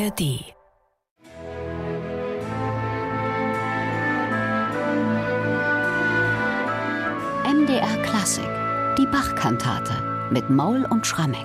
[0.00, 0.54] ARD.
[7.44, 8.44] MDR Klassik,
[8.98, 9.92] die Bach-Kantate
[10.30, 11.38] mit Maul und Schrammeck.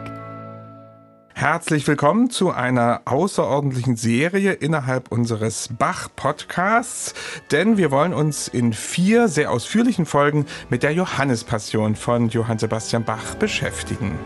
[1.33, 7.13] Herzlich willkommen zu einer außerordentlichen Serie innerhalb unseres Bach-Podcasts,
[7.51, 13.03] denn wir wollen uns in vier sehr ausführlichen Folgen mit der Johannespassion von Johann Sebastian
[13.03, 14.17] Bach beschäftigen.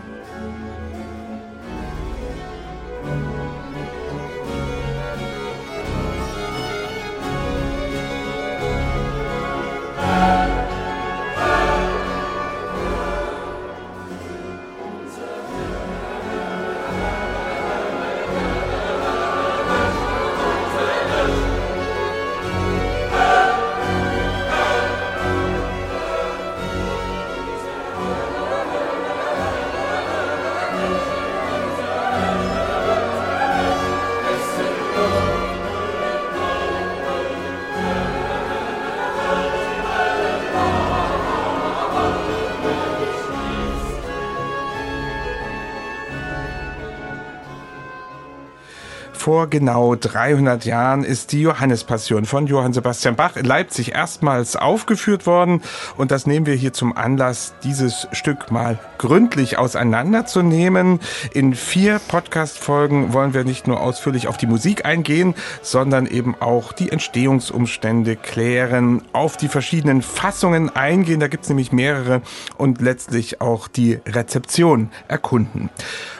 [49.39, 55.25] Vor genau 300 Jahren ist die Johannespassion von Johann Sebastian Bach in Leipzig erstmals aufgeführt
[55.25, 55.61] worden
[55.95, 60.99] und das nehmen wir hier zum Anlass, dieses Stück mal gründlich auseinanderzunehmen.
[61.33, 66.73] In vier Podcast-Folgen wollen wir nicht nur ausführlich auf die Musik eingehen, sondern eben auch
[66.73, 72.21] die Entstehungsumstände klären, auf die verschiedenen Fassungen eingehen, da gibt es nämlich mehrere
[72.57, 75.69] und letztlich auch die Rezeption erkunden.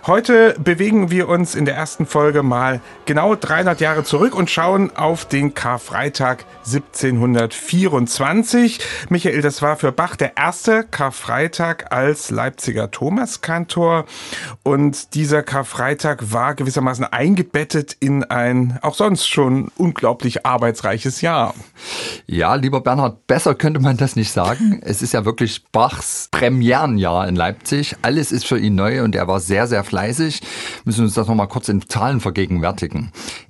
[0.08, 4.96] Heute bewegen wir uns in der ersten Folge mal genau 300 Jahre zurück und schauen
[4.96, 8.80] auf den Karfreitag 1724.
[9.10, 14.06] Michael, das war für Bach der erste Karfreitag als Leipziger Thomaskantor
[14.62, 21.56] und dieser Karfreitag war gewissermaßen eingebettet in ein auch sonst schon unglaublich arbeitsreiches Jahr.
[22.28, 24.84] Ja, lieber Bernhard, besser könnte man das nicht sagen.
[24.90, 27.96] Es ist ja wirklich Bachs Premierenjahr in Leipzig.
[28.02, 30.42] Alles ist für ihn neu und er war sehr, sehr fleißig.
[30.84, 32.99] Müssen uns das nochmal kurz in Zahlen vergegenwärtigen.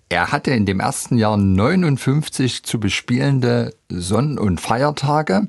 [0.09, 5.47] Er hatte in dem ersten Jahr 59 zu bespielende Sonn- und Feiertage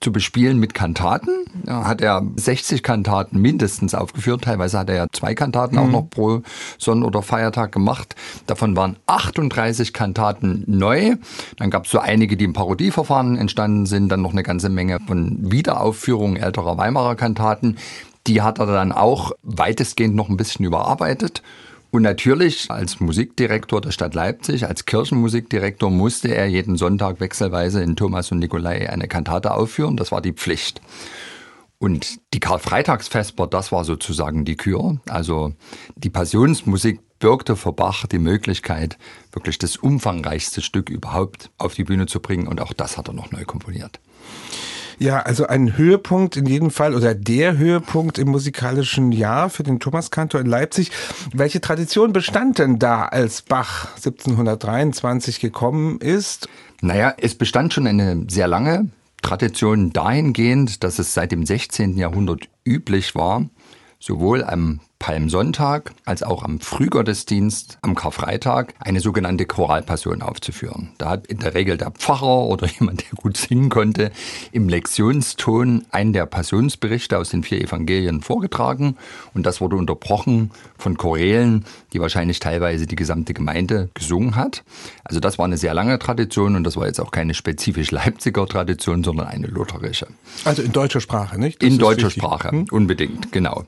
[0.00, 1.44] zu bespielen mit Kantaten.
[1.64, 4.44] Da hat er 60 Kantaten mindestens aufgeführt.
[4.44, 5.82] Teilweise hat er ja zwei Kantaten mhm.
[5.82, 6.42] auch noch pro
[6.78, 8.16] Sonn- oder Feiertag gemacht.
[8.46, 11.16] Davon waren 38 Kantaten neu.
[11.58, 14.08] Dann gab es so einige, die im Parodieverfahren entstanden sind.
[14.08, 17.76] Dann noch eine ganze Menge von Wiederaufführungen älterer Weimarer Kantaten.
[18.26, 21.42] Die hat er dann auch weitestgehend noch ein bisschen überarbeitet.
[21.90, 27.96] Und natürlich als Musikdirektor der Stadt Leipzig, als Kirchenmusikdirektor musste er jeden Sonntag wechselweise in
[27.96, 29.96] Thomas und Nikolai eine Kantate aufführen.
[29.96, 30.80] Das war die Pflicht.
[31.78, 35.00] Und die Karfreitagsvesper, das war sozusagen die Kür.
[35.08, 35.54] Also
[35.96, 38.98] die Passionsmusik birgte für Bach die Möglichkeit,
[39.32, 42.46] wirklich das umfangreichste Stück überhaupt auf die Bühne zu bringen.
[42.46, 43.98] Und auch das hat er noch neu komponiert.
[45.02, 49.80] Ja, also ein Höhepunkt in jedem Fall oder der Höhepunkt im musikalischen Jahr für den
[49.80, 50.90] Thomaskantor in Leipzig.
[51.32, 56.50] Welche Tradition bestand denn da, als Bach 1723 gekommen ist?
[56.82, 58.90] Naja, es bestand schon eine sehr lange
[59.22, 61.96] Tradition dahingehend, dass es seit dem 16.
[61.96, 63.48] Jahrhundert üblich war,
[64.00, 70.90] sowohl am Palmsonntag als auch am Frühgottesdienst am Karfreitag eine sogenannte Choralpassion aufzuführen.
[70.98, 74.12] Da hat in der Regel der Pfarrer oder jemand, der gut singen konnte,
[74.52, 78.96] im Lektionston einen der Passionsberichte aus den vier Evangelien vorgetragen
[79.34, 84.62] und das wurde unterbrochen von Chorälen, die wahrscheinlich teilweise die gesamte Gemeinde gesungen hat.
[85.02, 88.46] Also das war eine sehr lange Tradition und das war jetzt auch keine spezifisch Leipziger
[88.46, 90.08] Tradition, sondern eine lutherische.
[90.44, 91.62] Also in deutscher Sprache, nicht?
[91.62, 92.22] Das in deutscher wichtig.
[92.22, 92.66] Sprache, hm?
[92.70, 93.64] unbedingt, genau.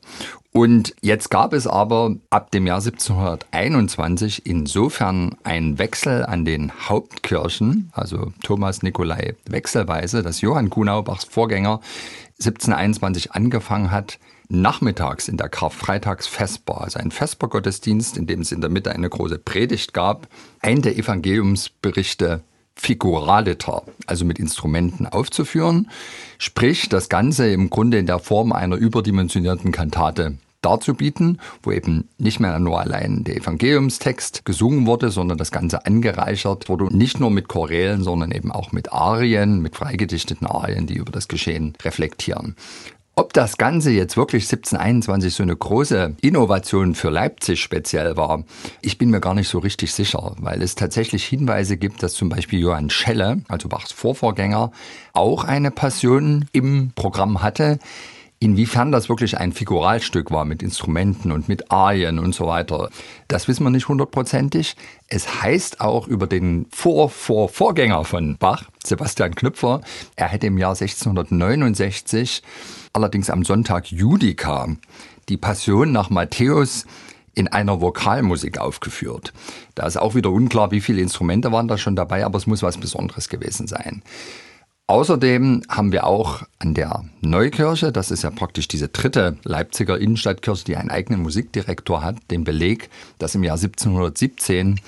[0.53, 7.91] Und jetzt gab es aber ab dem Jahr 1721 insofern einen Wechsel an den Hauptkirchen,
[7.93, 11.81] also Thomas Nikolai wechselweise, dass Johann Kunaubachs Vorgänger
[12.33, 14.19] 1721 angefangen hat,
[14.51, 19.38] nachmittags in der Karfreitagsfestbar, also ein Vespergottesdienst, in dem es in der Mitte eine große
[19.38, 20.29] Predigt gab,
[20.61, 22.43] einen der Evangeliumsberichte
[22.75, 25.91] Figuraliter, also mit Instrumenten aufzuführen.
[26.38, 32.41] Sprich, das Ganze im Grunde in der Form einer überdimensionierten Kantate darzubieten, wo eben nicht
[32.41, 37.49] mehr nur allein der Evangeliumstext gesungen wurde, sondern das Ganze angereichert wurde, nicht nur mit
[37.49, 42.56] Chorälen, sondern eben auch mit Arien, mit freigedichteten Arien, die über das Geschehen reflektieren.
[43.14, 48.44] Ob das Ganze jetzt wirklich 1721 so eine große Innovation für Leipzig speziell war,
[48.81, 52.31] ich bin mir gar nicht so richtig sicher, weil es tatsächlich Hinweise gibt, dass zum
[52.31, 54.73] Beispiel Johann Schelle, also Bachs Vorvorgänger,
[55.12, 57.79] auch eine Passion im Programm hatte.
[58.43, 62.91] Inwiefern das wirklich ein Figuralstück war mit Instrumenten und mit Arien und so weiter,
[63.29, 64.75] das wissen wir nicht hundertprozentig.
[65.06, 69.81] Es heißt auch über den Vor-Vor-Vorgänger von Bach, Sebastian Knüpfer,
[70.17, 72.43] er hätte im Jahr 1669,
[72.93, 74.67] allerdings am Sonntag Judica,
[75.29, 76.85] die Passion nach Matthäus
[77.35, 79.33] in einer Vokalmusik aufgeführt.
[79.77, 82.65] Da ist auch wieder unklar, wie viele Instrumente waren da schon dabei, aber es muss
[82.65, 84.03] was Besonderes gewesen sein.
[84.88, 90.64] Außerdem haben wir auch an der Neukirche, das ist ja praktisch diese dritte Leipziger Innenstadtkirche,
[90.64, 94.81] die einen eigenen Musikdirektor hat, den Beleg, dass im Jahr 1717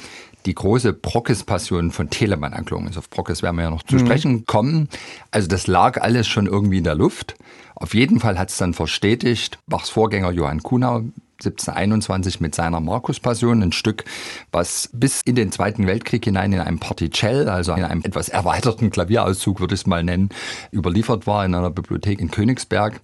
[0.47, 2.99] die große Brockes-Passion von Telemann anklungen ist.
[2.99, 4.01] Auf Brockes werden wir ja noch zu mhm.
[4.01, 4.89] sprechen kommen.
[5.31, 7.35] Also das lag alles schon irgendwie in der Luft.
[7.75, 11.03] Auf jeden Fall hat es dann verstetigt, Bachs Vorgänger Johann Kunau
[11.51, 14.05] 1721 mit seiner Markus-Passion, ein Stück,
[14.53, 18.91] was bis in den Zweiten Weltkrieg hinein in einem Particell, also in einem etwas erweiterten
[18.91, 20.31] Klavierauszug, würde ich es mal nennen,
[20.73, 23.01] überliefert war in einer Bibliothek in Königsberg.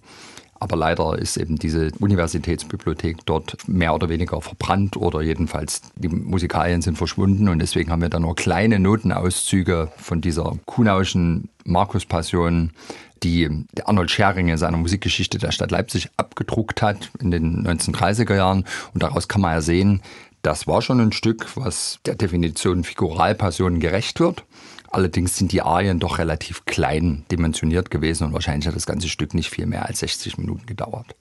[0.61, 6.83] Aber leider ist eben diese Universitätsbibliothek dort mehr oder weniger verbrannt oder jedenfalls die Musikalien
[6.83, 12.73] sind verschwunden und deswegen haben wir da nur kleine Notenauszüge von dieser Kunauschen Markus-Passion
[13.23, 13.49] die
[13.83, 18.65] Arnold Schering in seiner Musikgeschichte der Stadt Leipzig abgedruckt hat in den 1930er Jahren.
[18.93, 20.01] Und daraus kann man ja sehen,
[20.41, 24.43] das war schon ein Stück, was der Definition Figuralpassion gerecht wird.
[24.89, 29.33] Allerdings sind die Arien doch relativ klein dimensioniert gewesen und wahrscheinlich hat das ganze Stück
[29.33, 31.15] nicht viel mehr als 60 Minuten gedauert.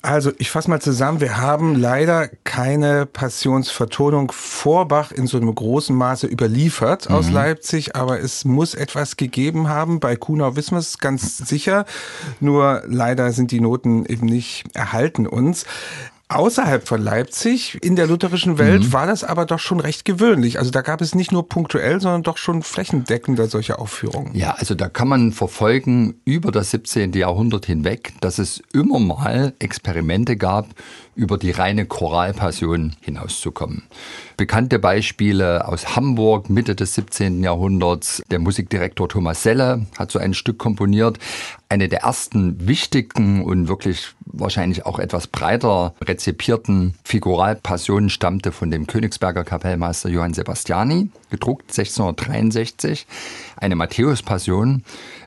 [0.00, 1.20] Also, ich fasse mal zusammen.
[1.20, 7.34] Wir haben leider keine Passionsvertonung vor Bach in so einem großen Maße überliefert aus mhm.
[7.34, 9.98] Leipzig, aber es muss etwas gegeben haben.
[9.98, 11.84] Bei Kunau wissen wir es ganz sicher.
[12.38, 15.66] Nur leider sind die Noten eben nicht erhalten uns.
[16.30, 18.92] Außerhalb von Leipzig, in der lutherischen Welt, mhm.
[18.92, 20.58] war das aber doch schon recht gewöhnlich.
[20.58, 24.34] Also da gab es nicht nur punktuell, sondern doch schon flächendeckender solche Aufführungen.
[24.34, 27.14] Ja, also da kann man verfolgen über das 17.
[27.14, 30.66] Jahrhundert hinweg, dass es immer mal Experimente gab,
[31.14, 33.84] über die reine Choralpassion hinauszukommen.
[34.38, 37.42] Bekannte Beispiele aus Hamburg, Mitte des 17.
[37.42, 38.22] Jahrhunderts.
[38.30, 41.18] Der Musikdirektor Thomas Selle hat so ein Stück komponiert.
[41.68, 48.86] Eine der ersten wichtigen und wirklich wahrscheinlich auch etwas breiter rezipierten Figuralpassionen stammte von dem
[48.86, 53.08] Königsberger Kapellmeister Johann Sebastiani, gedruckt 1663.
[53.56, 54.84] Eine Matthäus-Passion,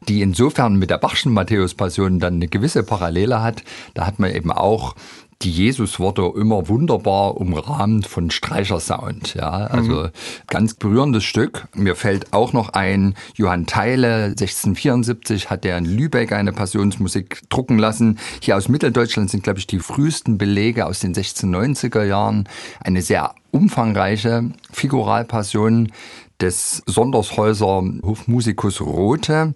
[0.07, 3.63] die insofern mit der Bachschen Matthäus-Passion dann eine gewisse Parallele hat.
[3.93, 4.95] Da hat man eben auch
[5.43, 9.33] die Jesusworte immer wunderbar umrahmt von Streichersound.
[9.33, 10.09] Ja, also mhm.
[10.47, 11.67] ganz berührendes Stück.
[11.75, 17.77] Mir fällt auch noch ein, Johann Theile, 1674 hat er in Lübeck eine Passionsmusik drucken
[17.77, 18.19] lassen.
[18.41, 22.47] Hier aus Mitteldeutschland sind, glaube ich, die frühesten Belege aus den 1690er Jahren.
[22.79, 25.91] Eine sehr umfangreiche Figuralpassion
[26.39, 29.53] des Sondershäuser Hofmusikus Rote.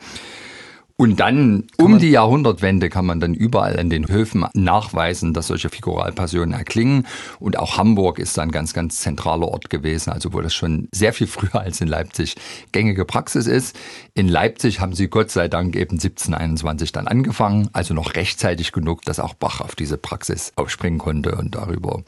[0.98, 5.68] Und dann um die Jahrhundertwende kann man dann überall an den Höfen nachweisen, dass solche
[5.68, 7.06] Figuralpassionen erklingen.
[7.38, 11.12] Und auch Hamburg ist ein ganz, ganz zentraler Ort gewesen, also wo das schon sehr
[11.12, 12.36] viel früher als in Leipzig
[12.72, 13.76] gängige Praxis ist.
[14.14, 19.02] In Leipzig haben sie Gott sei Dank eben 1721 dann angefangen, also noch rechtzeitig genug,
[19.02, 21.36] dass auch Bach auf diese Praxis aufspringen konnte.
[21.36, 22.04] Und darüber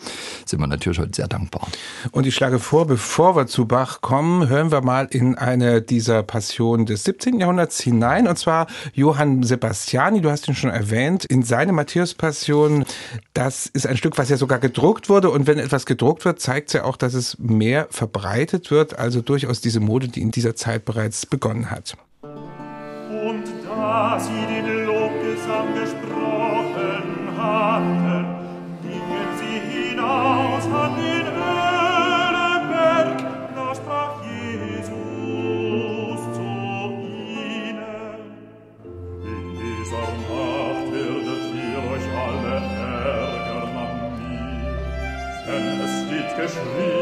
[0.45, 1.67] sind wir natürlich heute sehr dankbar.
[2.11, 6.23] Und ich schlage vor, bevor wir zu Bach kommen, hören wir mal in eine dieser
[6.23, 7.41] Passionen des 17.
[7.41, 8.29] Jahrhunderts hinein.
[8.29, 12.85] Und zwar Johann Sebastiani, du hast ihn schon erwähnt, in seine Matthäus-Passion.
[13.33, 15.29] Das ist ein Stück, was ja sogar gedruckt wurde.
[15.29, 18.97] Und wenn etwas gedruckt wird, zeigt es ja auch, dass es mehr verbreitet wird.
[18.97, 21.97] Also durchaus diese Mode, die in dieser Zeit bereits begonnen hat.
[22.21, 24.56] Und da sie
[46.47, 46.96] geschrieben,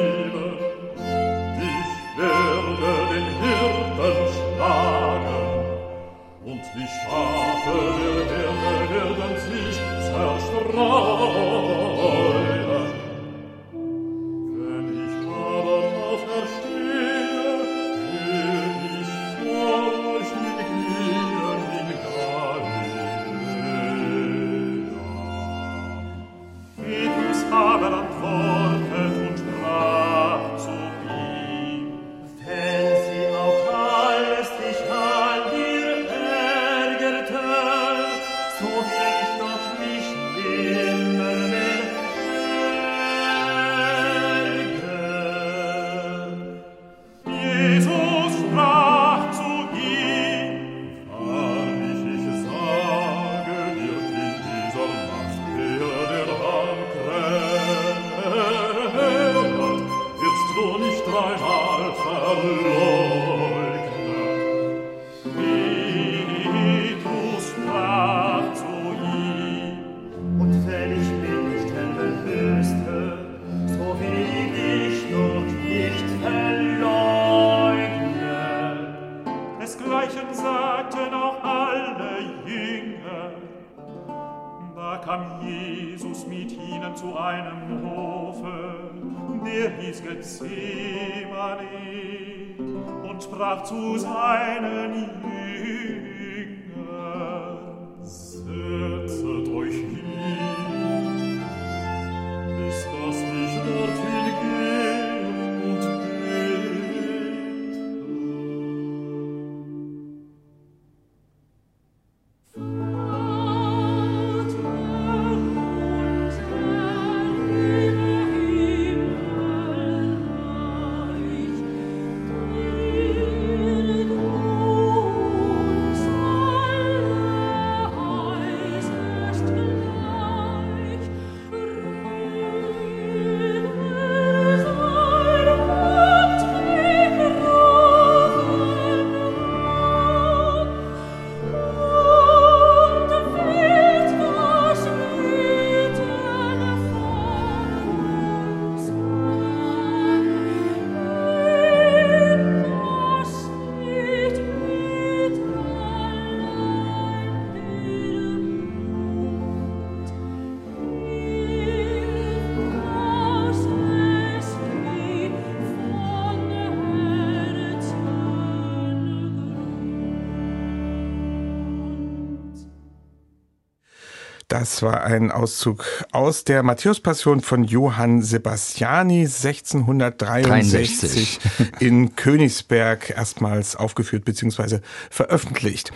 [174.58, 181.42] Das war ein Auszug aus der Matthäus-Passion von Johann Sebastiani 1663
[181.82, 184.80] in Königsberg erstmals aufgeführt bzw.
[185.10, 185.92] veröffentlicht.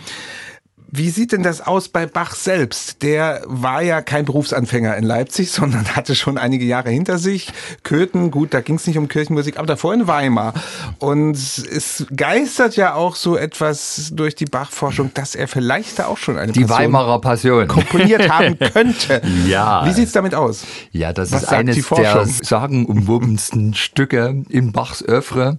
[0.92, 3.02] Wie sieht denn das aus bei Bach selbst?
[3.02, 7.52] Der war ja kein Berufsanfänger in Leipzig, sondern hatte schon einige Jahre hinter sich.
[7.82, 10.54] Köthen, gut, da ging es nicht um Kirchenmusik, aber davor in Weimar.
[10.98, 16.18] Und es geistert ja auch so etwas durch die Bach-Forschung, dass er vielleicht da auch
[16.18, 19.22] schon eine die Passion Weimarer Passion komponiert haben könnte.
[19.46, 19.86] Ja.
[19.86, 20.64] Wie sieht's damit aus?
[20.92, 25.58] Ja, das Was ist eines der sagenumwobensten Stücke in Bachs Oeuvre.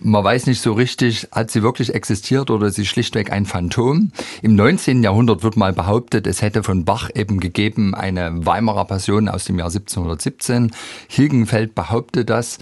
[0.00, 4.12] Man weiß nicht so richtig, hat sie wirklich existiert oder ist sie schlichtweg ein Phantom.
[4.42, 5.02] Im 19.
[5.02, 9.58] Jahrhundert wird mal behauptet, es hätte von Bach eben gegeben eine Weimarer Passion aus dem
[9.58, 10.70] Jahr 1717.
[11.08, 12.58] Hilgenfeld behauptet das.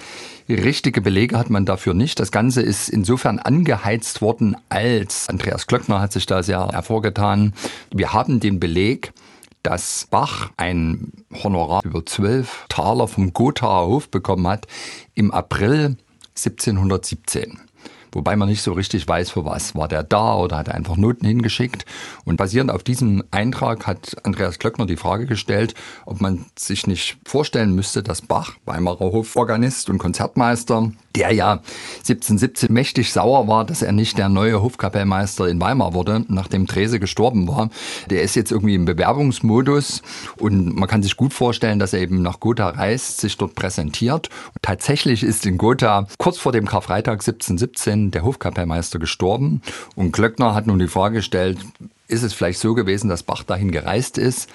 [0.49, 2.21] Richtige Belege hat man dafür nicht.
[2.21, 7.53] Das Ganze ist insofern angeheizt worden, als Andreas Klöckner hat sich da sehr hervorgetan.
[7.93, 9.13] Wir haben den Beleg,
[9.63, 11.13] dass Bach ein
[11.43, 14.67] Honorar über zwölf Taler vom Gothaer Hof bekommen hat
[15.15, 15.97] im April
[16.37, 17.66] 1717.
[18.13, 19.75] Wobei man nicht so richtig weiß, für was.
[19.75, 21.85] War der da oder hat er einfach Noten hingeschickt?
[22.25, 27.19] Und basierend auf diesem Eintrag hat Andreas Klöckner die Frage gestellt, ob man sich nicht
[27.27, 31.61] vorstellen müsste, dass Bach, Weimarer Hoforganist und Konzertmeister, der ja
[31.99, 37.01] 1717 mächtig sauer war, dass er nicht der neue Hofkapellmeister in Weimar wurde, nachdem Trese
[37.01, 37.71] gestorben war.
[38.11, 40.03] Der ist jetzt irgendwie im Bewerbungsmodus
[40.39, 44.29] und man kann sich gut vorstellen, dass er eben nach Gotha reist, sich dort präsentiert.
[44.55, 49.63] Und tatsächlich ist in Gotha kurz vor dem Karfreitag 1717 der Hofkapellmeister gestorben
[49.95, 51.59] und Klöckner hat nun die Frage gestellt,
[52.09, 54.49] ist es vielleicht so gewesen, dass Bach dahin gereist ist,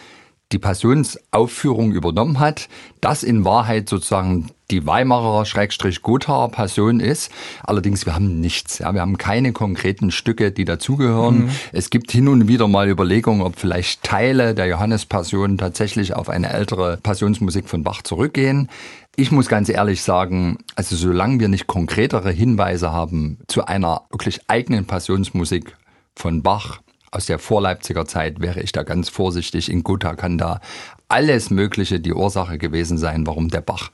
[0.52, 2.68] die Passionsaufführung übernommen hat,
[3.00, 7.32] das in Wahrheit sozusagen die Weimarer Schrägstrich Gothaer Passion ist.
[7.64, 8.80] Allerdings, wir haben nichts.
[8.80, 11.50] Ja, wir haben keine konkreten Stücke, die dazugehören.
[11.74, 16.52] Es gibt hin und wieder mal Überlegungen, ob vielleicht Teile der Johannespassion tatsächlich auf eine
[16.52, 18.70] ältere Passionsmusik von Bach zurückgehen.
[19.18, 24.40] Ich muss ganz ehrlich sagen, also solange wir nicht konkretere Hinweise haben zu einer wirklich
[24.48, 25.76] eigenen Passionsmusik
[26.16, 26.80] von Bach,
[27.12, 29.70] aus der Vorleipziger Zeit wäre ich da ganz vorsichtig.
[29.70, 30.62] In Gotha kann da
[31.10, 33.92] alles Mögliche die Ursache gewesen sein, warum der Bach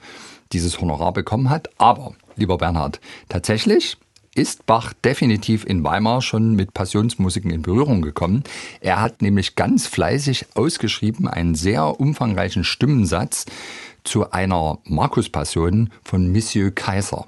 [0.54, 1.70] dieses Honorar bekommen hat.
[1.80, 3.98] Aber, lieber Bernhard, tatsächlich
[4.36, 8.44] ist Bach definitiv in Weimar schon mit Passionsmusiken in Berührung gekommen.
[8.82, 13.48] Er hat nämlich ganz fleißig ausgeschrieben einen sehr umfangreichen Stimmensatz
[14.08, 17.28] zu einer Markus-Passion von Monsieur Kaiser.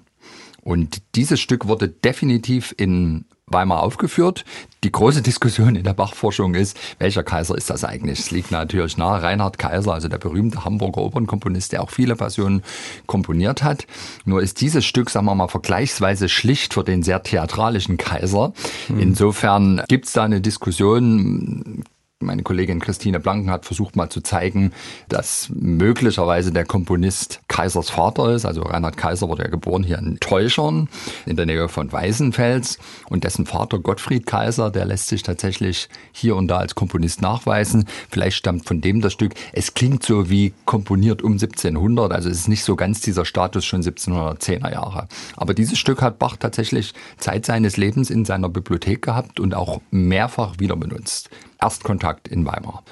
[0.62, 4.46] Und dieses Stück wurde definitiv in Weimar aufgeführt.
[4.84, 8.20] Die große Diskussion in der Bachforschung ist, welcher Kaiser ist das eigentlich?
[8.20, 12.64] Es liegt natürlich nahe, Reinhard Kaiser, also der berühmte Hamburger Opernkomponist, der auch viele Passionen
[13.08, 13.88] komponiert hat.
[14.26, 18.54] Nur ist dieses Stück, sagen wir mal, vergleichsweise schlicht für den sehr theatralischen Kaiser.
[18.90, 21.84] Insofern gibt es da eine Diskussion,
[22.22, 24.74] meine Kollegin Christine Blanken hat versucht mal zu zeigen,
[25.08, 28.46] dass möglicherweise der Komponist Kaisers Vater ist.
[28.46, 30.90] Also Reinhard Kaiser wurde ja geboren hier in Teuchern
[31.26, 36.36] in der Nähe von Weißenfels und dessen Vater Gottfried Kaiser, der lässt sich tatsächlich hier
[36.36, 37.86] und da als Komponist nachweisen.
[38.10, 39.34] Vielleicht stammt von dem das Stück.
[39.54, 43.64] Es klingt so wie komponiert um 1700, also es ist nicht so ganz dieser Status
[43.64, 45.08] schon 1710er Jahre.
[45.38, 49.80] Aber dieses Stück hat Bach tatsächlich Zeit seines Lebens in seiner Bibliothek gehabt und auch
[49.90, 51.30] mehrfach wieder benutzt.
[51.62, 52.84] Erstkontakt in Weimar.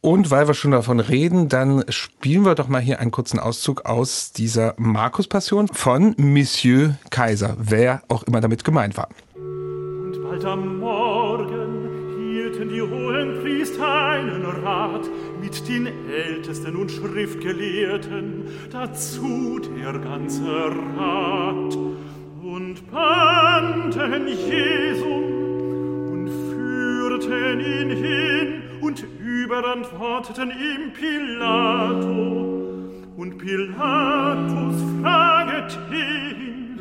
[0.00, 3.86] Und weil wir schon davon reden, dann spielen wir doch mal hier einen kurzen Auszug
[3.86, 9.08] aus dieser Markus-Passion von Monsieur Kaiser, wer auch immer damit gemeint war.
[9.34, 15.08] Und bald am Morgen hielten die hohen Priester einen Rat
[15.40, 21.76] mit den Ältesten und Schriftgelehrten, dazu der ganze Rat,
[22.42, 25.45] und banden Jesum und
[27.16, 32.54] führten ihn hin und überantworteten ihm Pilato.
[33.16, 36.78] Und Pilatus fraget ihn,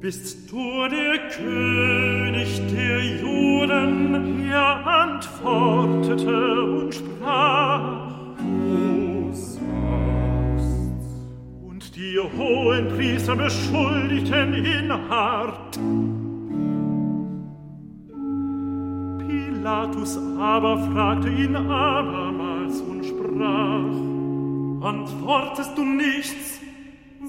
[0.00, 4.48] Bist du der König der Juden?
[4.48, 8.08] Er antwortete und sprach,
[9.32, 9.58] sagst.
[11.68, 15.78] Und die hohen Priester beschuldigten ihn hart.
[19.58, 23.90] Pilatus aber fragte ihn abermals und sprach,
[24.88, 26.60] Antwortest du nichts?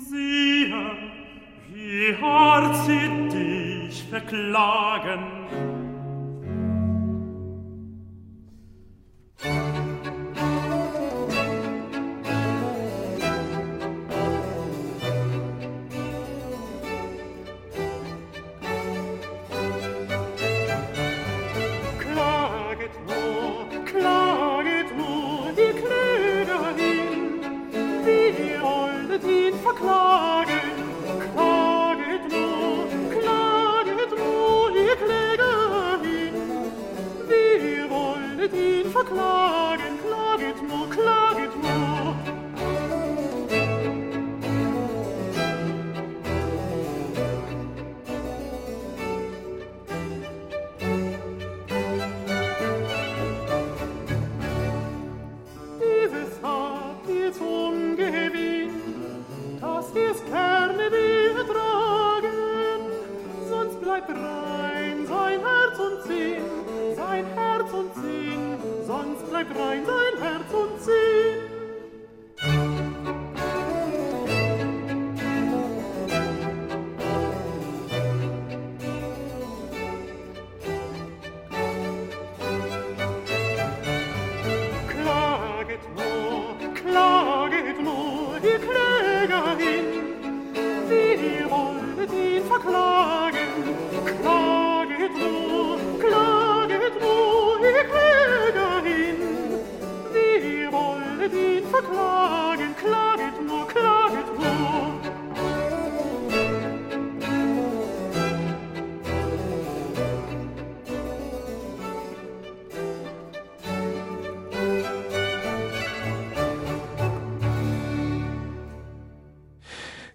[0.10, 0.92] Siehe,
[1.74, 5.24] wie hart sie dich verklagen.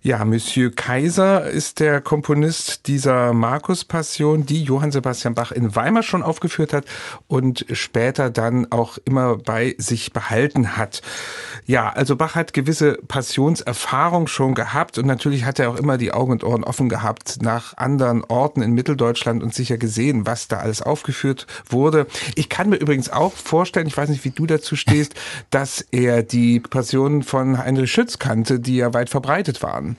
[0.06, 6.22] Ja, Monsieur Kaiser ist der Komponist dieser Markus-Passion, die Johann Sebastian Bach in Weimar schon
[6.22, 6.84] aufgeführt hat
[7.26, 11.00] und später dann auch immer bei sich behalten hat.
[11.66, 16.12] Ja, also Bach hat gewisse Passionserfahrung schon gehabt und natürlich hat er auch immer die
[16.12, 20.58] Augen und Ohren offen gehabt nach anderen Orten in Mitteldeutschland und sicher gesehen, was da
[20.58, 22.06] alles aufgeführt wurde.
[22.34, 25.14] Ich kann mir übrigens auch vorstellen, ich weiß nicht, wie du dazu stehst,
[25.50, 29.96] dass er die Passionen von Heinrich Schütz kannte, die ja weit verbreitet waren.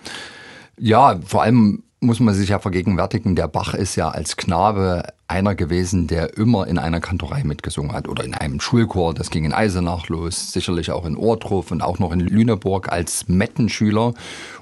[0.77, 5.55] Ja, vor allem muss man sich ja vergegenwärtigen, der Bach ist ja als Knabe einer
[5.55, 9.13] gewesen, der immer in einer Kantorei mitgesungen hat oder in einem Schulchor.
[9.13, 13.27] Das ging in Eisenach los, sicherlich auch in Ohrdruf und auch noch in Lüneburg als
[13.27, 14.13] Mettenschüler.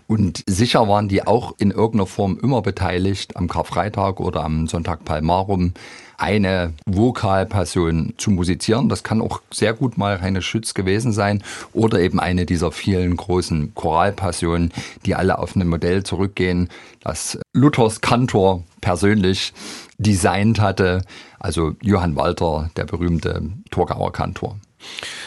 [0.07, 5.05] Und sicher waren die auch in irgendeiner Form immer beteiligt am Karfreitag oder am Sonntag
[5.05, 5.73] Palmarum
[6.17, 8.89] eine Vokalpassion zu musizieren.
[8.89, 13.15] Das kann auch sehr gut mal Heine Schütz gewesen sein oder eben eine dieser vielen
[13.15, 14.71] großen Choralpassionen,
[15.05, 16.69] die alle auf ein Modell zurückgehen,
[17.01, 19.53] das Luthers Kantor persönlich
[19.97, 21.03] designt hatte,
[21.39, 24.57] also Johann Walter, der berühmte Torgauer Kantor.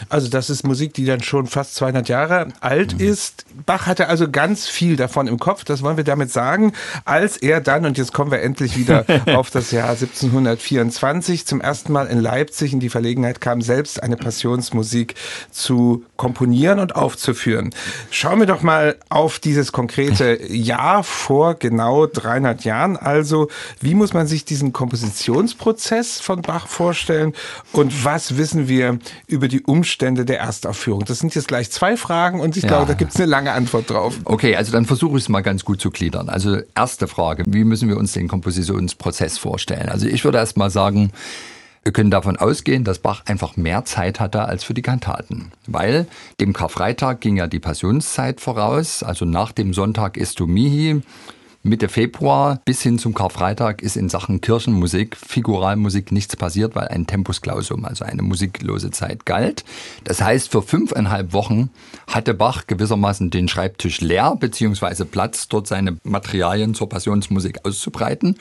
[0.09, 3.45] Also das ist Musik, die dann schon fast 200 Jahre alt ist.
[3.65, 6.73] Bach hatte also ganz viel davon im Kopf, das wollen wir damit sagen,
[7.05, 11.91] als er dann, und jetzt kommen wir endlich wieder auf das Jahr 1724, zum ersten
[11.91, 15.15] Mal in Leipzig in die Verlegenheit kam, selbst eine Passionsmusik
[15.51, 17.71] zu komponieren und aufzuführen.
[18.11, 22.97] Schauen wir doch mal auf dieses konkrete Jahr vor genau 300 Jahren.
[22.97, 27.33] Also wie muss man sich diesen Kompositionsprozess von Bach vorstellen
[27.71, 31.05] und was wissen wir über die Umstände der Erstaufführung?
[31.05, 32.69] Das sind jetzt gleich zwei Fragen und ich Ja.
[32.69, 34.15] glaube, da gibt es eine lange Antwort drauf.
[34.25, 36.29] Okay, also dann versuche ich es mal ganz gut zu gliedern.
[36.29, 39.89] Also erste Frage, wie müssen wir uns den Kompositionsprozess vorstellen?
[39.89, 41.11] Also ich würde erst mal sagen,
[41.83, 46.05] Wir können davon ausgehen, dass Bach einfach mehr Zeit hatte als für die Kantaten, weil
[46.41, 51.01] dem Karfreitag ging ja die Passionszeit voraus, also nach dem Sonntag Estomihi,
[51.67, 57.05] Mitte Februar bis hin zum Karfreitag ist in Sachen Kirchenmusik, Figuralmusik nichts passiert, weil ein
[57.05, 59.65] Tempus Clausum, also eine musiklose Zeit galt.
[60.03, 61.69] Das heißt, für fünfeinhalb Wochen
[62.07, 68.37] hatte Bach gewissermaßen den Schreibtisch leer, beziehungsweise Platz, dort seine Materialien zur Passionsmusik auszubreiten.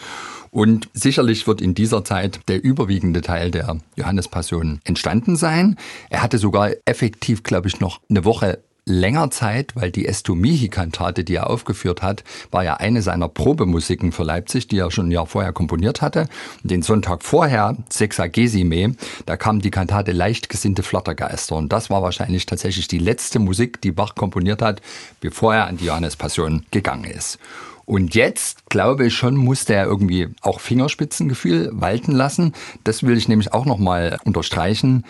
[0.51, 5.77] Und sicherlich wird in dieser Zeit der überwiegende Teil der Johannespassion entstanden sein.
[6.09, 11.35] Er hatte sogar effektiv, glaube ich, noch eine Woche länger Zeit, weil die Estomihi-Kantate, die
[11.35, 12.23] er aufgeführt hat,
[12.53, 16.29] war ja eine seiner Probemusiken für Leipzig, die er schon ein Jahr vorher komponiert hatte.
[16.63, 18.95] Und den Sonntag vorher, Sexagesime,
[19.27, 21.57] da kam die Kantate Leichtgesinnte Flattergeister.
[21.57, 24.81] Und das war wahrscheinlich tatsächlich die letzte Musik, die Bach komponiert hat,
[25.21, 27.41] bevor er an die Johannespassion gegangen ist.
[27.87, 32.53] Und jetzt, glaube ich schon, musste er irgendwie auch Fingerspitzengefühl walten lassen.
[32.85, 35.05] Das will ich nämlich auch nochmal unterstreichen.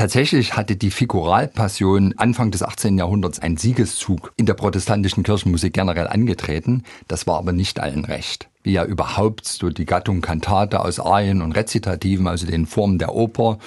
[0.00, 2.96] Tatsächlich hatte die Figuralpassion Anfang des 18.
[2.96, 6.84] Jahrhunderts einen Siegeszug in der protestantischen Kirchenmusik generell angetreten.
[7.06, 8.48] Das war aber nicht allen recht.
[8.62, 13.14] Wie ja überhaupt so die Gattung Kantate aus Arien und Rezitativen, also den Formen der
[13.14, 13.58] Oper,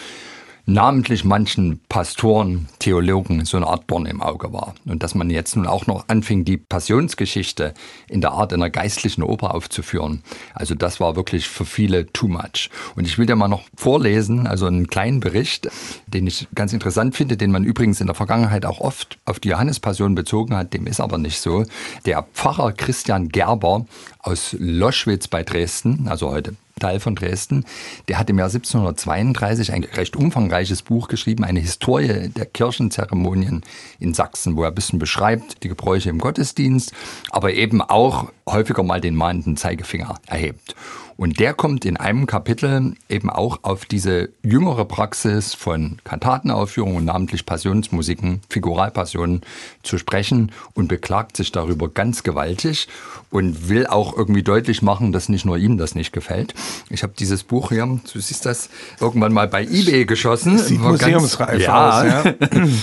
[0.65, 4.75] namentlich manchen Pastoren, Theologen so eine Art Dorn im Auge war.
[4.85, 7.73] Und dass man jetzt nun auch noch anfing, die Passionsgeschichte
[8.07, 10.23] in der Art einer geistlichen Oper aufzuführen.
[10.53, 12.69] Also das war wirklich für viele too much.
[12.95, 15.69] Und ich will dir mal noch vorlesen, also einen kleinen Bericht,
[16.07, 19.49] den ich ganz interessant finde, den man übrigens in der Vergangenheit auch oft auf die
[19.49, 21.65] Johannespassion bezogen hat, dem ist aber nicht so.
[22.05, 23.85] Der Pfarrer Christian Gerber
[24.19, 27.63] aus Loschwitz bei Dresden, also heute Teil von Dresden,
[28.09, 33.61] der hat im Jahr 1732 ein recht umfangreiches Buch geschrieben, eine Historie der Kirchenzeremonien
[33.99, 36.91] in Sachsen, wo er ein bisschen beschreibt die Gebräuche im Gottesdienst,
[37.29, 40.75] aber eben auch häufiger mal den mahnenden Zeigefinger erhebt.
[41.17, 47.45] Und der kommt in einem Kapitel eben auch auf diese jüngere Praxis von Kantatenaufführungen, namentlich
[47.45, 49.41] Passionsmusiken, Figuralpassionen
[49.83, 52.87] zu sprechen und beklagt sich darüber ganz gewaltig
[53.29, 56.53] und will auch irgendwie deutlich machen, dass nicht nur ihm das nicht gefällt.
[56.89, 60.57] Ich habe dieses Buch hier, du siehst das, irgendwann mal bei eBay geschossen.
[60.57, 61.99] Sieht museumsreif ja.
[61.99, 62.05] aus.
[62.05, 62.23] Ja.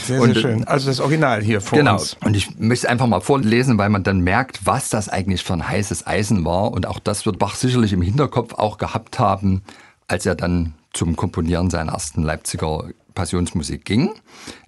[0.07, 0.65] Sehr, sehr schön.
[0.65, 1.95] Also das Original hier vor genau.
[1.95, 2.17] uns.
[2.17, 2.27] Genau.
[2.27, 5.53] Und ich möchte es einfach mal vorlesen, weil man dann merkt, was das eigentlich für
[5.53, 6.73] ein heißes Eisen war.
[6.73, 9.63] Und auch das wird Bach sicherlich im Hinterkopf auch gehabt haben,
[10.07, 14.13] als er dann zum Komponieren seiner ersten Leipziger Passionsmusik ging.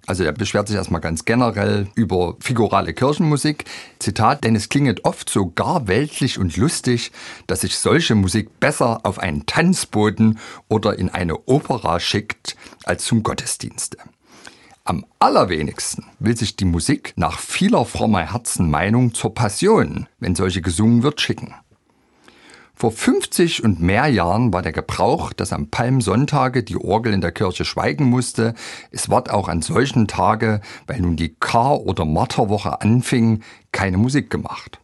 [0.07, 3.65] Also er beschwert sich erstmal ganz generell über figurale Kirchenmusik.
[3.99, 7.11] Zitat, denn es klinget oft so gar weltlich und lustig,
[7.45, 13.21] dass sich solche Musik besser auf einen Tanzboden oder in eine Opera schickt als zum
[13.21, 13.97] Gottesdienste.
[14.83, 21.03] Am allerwenigsten will sich die Musik nach vieler frommer Herzenmeinung zur Passion, wenn solche gesungen
[21.03, 21.53] wird, schicken.
[22.83, 27.31] Vor 50 und mehr Jahren war der Gebrauch, dass am Palmsonntage die Orgel in der
[27.31, 28.55] Kirche schweigen musste.
[28.91, 33.41] Es ward auch an solchen Tage, weil nun die Kar- oder Marterwoche anfing,
[33.71, 34.81] keine Musik gemacht.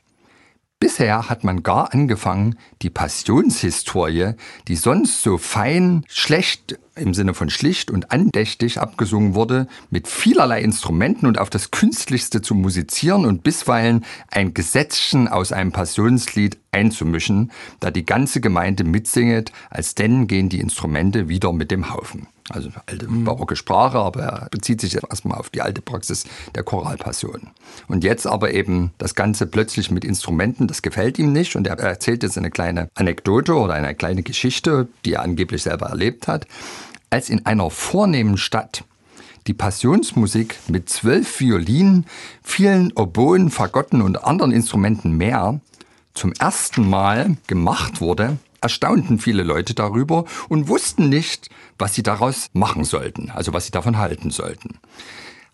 [0.79, 4.35] Bisher hat man gar angefangen, die Passionshistorie,
[4.69, 10.61] die sonst so fein, schlecht im Sinne von schlicht und andächtig abgesungen wurde, mit vielerlei
[10.61, 17.51] Instrumenten und auf das Künstlichste zu musizieren und bisweilen ein Gesetzchen aus einem Passionslied einzumischen,
[17.79, 22.27] da die ganze Gemeinde mitsinget, als denn gehen die Instrumente wieder mit dem Haufen.
[22.49, 23.25] Also alte mhm.
[23.25, 27.51] barocke Sprache, aber er bezieht sich erstmal auf die alte Praxis der Choralpassion.
[27.87, 31.79] Und jetzt aber eben das Ganze plötzlich mit Instrumenten, das gefällt ihm nicht und er
[31.79, 36.47] erzählt jetzt eine kleine Anekdote oder eine kleine Geschichte, die er angeblich selber erlebt hat.
[37.11, 38.83] Als in einer vornehmen Stadt
[39.47, 42.05] die Passionsmusik mit zwölf Violinen,
[42.43, 45.59] vielen Oboen, Fagotten und anderen Instrumenten mehr
[46.13, 52.49] zum ersten Mal gemacht wurde, erstaunten viele Leute darüber und wussten nicht, was sie daraus
[52.53, 54.79] machen sollten, also was sie davon halten sollten.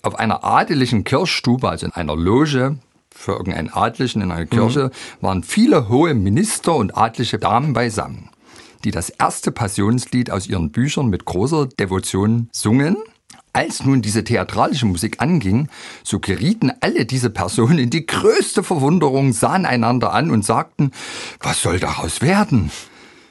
[0.02, 2.78] Auf einer adeligen Kirchstube, also in einer Loge
[3.12, 5.26] für irgendeinen Adligen in einer Kirche, mhm.
[5.26, 8.30] waren viele hohe Minister und adlige Damen beisammen,
[8.84, 12.98] die das erste Passionslied aus ihren Büchern mit großer Devotion sungen
[13.56, 15.70] als nun diese theatralische Musik anging,
[16.04, 20.92] so gerieten alle diese Personen in die größte Verwunderung, sahen einander an und sagten,
[21.40, 22.70] was soll daraus werden?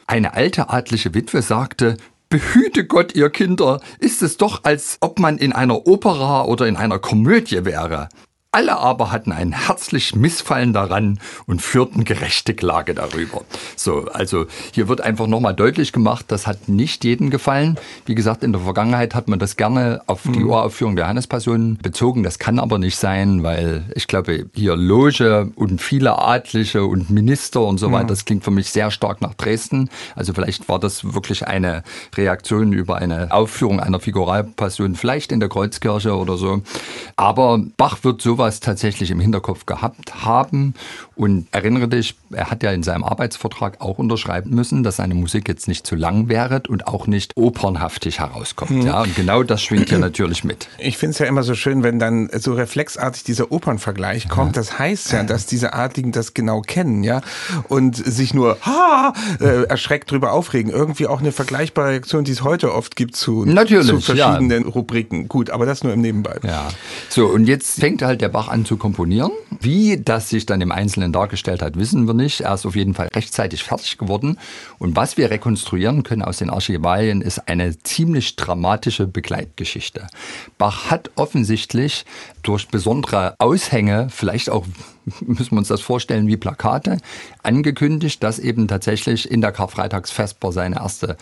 [0.07, 1.99] Eine alte adliche Witwe sagte,
[2.31, 6.77] Behüte Gott, ihr Kinder, ist es doch, als ob man in einer Opera oder in
[6.77, 8.09] einer Komödie wäre.
[8.55, 13.43] Alle aber hatten ein herzlich Missfallen daran und führten gerechte Klage darüber.
[13.75, 17.81] So, also hier wird einfach nochmal deutlich gemacht, das hat nicht jedem gefallen.
[18.07, 20.51] Wie gesagt, in der Vergangenheit hat man das gerne auf die mhm.
[20.51, 22.23] Uraufführung der Hannespassion bezogen.
[22.23, 27.61] Das kann aber nicht sein, weil ich glaube, hier Loge und viele Adlige und Minister
[27.61, 28.09] und so weiter, mhm.
[28.09, 29.91] das klingt für mich sehr stark nach Dresden.
[30.15, 31.83] Also vielleicht war das wirklich eine
[32.17, 36.63] Reaktion über eine Aufführung einer Figuralpassion, vielleicht in der Kreuzkirche oder so.
[37.17, 40.75] Aber Bach wird sowas sowas tatsächlich im Hinterkopf gehabt haben.
[41.17, 45.49] Und erinnere dich, er hat ja in seinem Arbeitsvertrag auch unterschreiben müssen, dass seine Musik
[45.49, 48.73] jetzt nicht zu lang wäre und auch nicht opernhaftig herauskommt.
[48.73, 48.87] Mhm.
[48.87, 50.69] Ja, und genau das schwingt ja natürlich mit.
[50.79, 54.57] Ich finde es ja immer so schön, wenn dann so reflexartig dieser Opernvergleich kommt.
[54.57, 57.21] Das heißt ja, dass diese Adligen das genau kennen, ja,
[57.69, 60.73] und sich nur ha, äh, erschreckt drüber aufregen.
[60.73, 64.69] Irgendwie auch eine vergleichbare Reaktion, die es heute oft gibt zu, zu verschiedenen ja.
[64.69, 65.29] Rubriken.
[65.29, 66.39] Gut, aber das nur im Nebenbei.
[66.43, 66.69] Ja.
[67.09, 69.31] So, und jetzt fängt halt der Bach an zu komponieren.
[69.61, 72.43] Wie das sich dann im Einzelnen dargestellt hat, wissen wir nicht.
[72.43, 74.39] Er ist auf jeden Fall rechtzeitig fertig geworden.
[74.79, 80.07] Und was wir rekonstruieren können aus den Archivalien, ist eine ziemlich dramatische Begleitgeschichte.
[80.59, 82.05] Bach hat offensichtlich
[82.43, 84.67] durch besondere Aushänge, vielleicht auch
[85.21, 86.99] müssen wir uns das vorstellen wie Plakate,
[87.43, 91.17] angekündigt, dass eben tatsächlich in der Karfreitagsvesper seine erste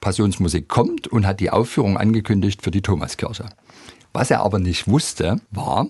[0.00, 3.46] Passionsmusik kommt und hat die Aufführung angekündigt für die Thomaskirche.
[4.12, 5.86] Was er aber nicht wusste, war,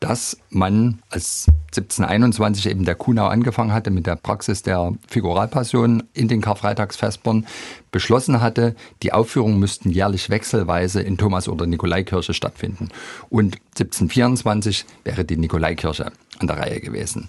[0.00, 6.26] dass man als 1721 eben der Kuhnau angefangen hatte mit der Praxis der Figuralpassion in
[6.26, 7.46] den Karfreitagsvespern,
[7.92, 12.88] beschlossen hatte, die Aufführungen müssten jährlich wechselweise in Thomas- oder Nikolaikirche stattfinden.
[13.28, 17.28] Und 1724 wäre die Nikolaikirche an der Reihe gewesen.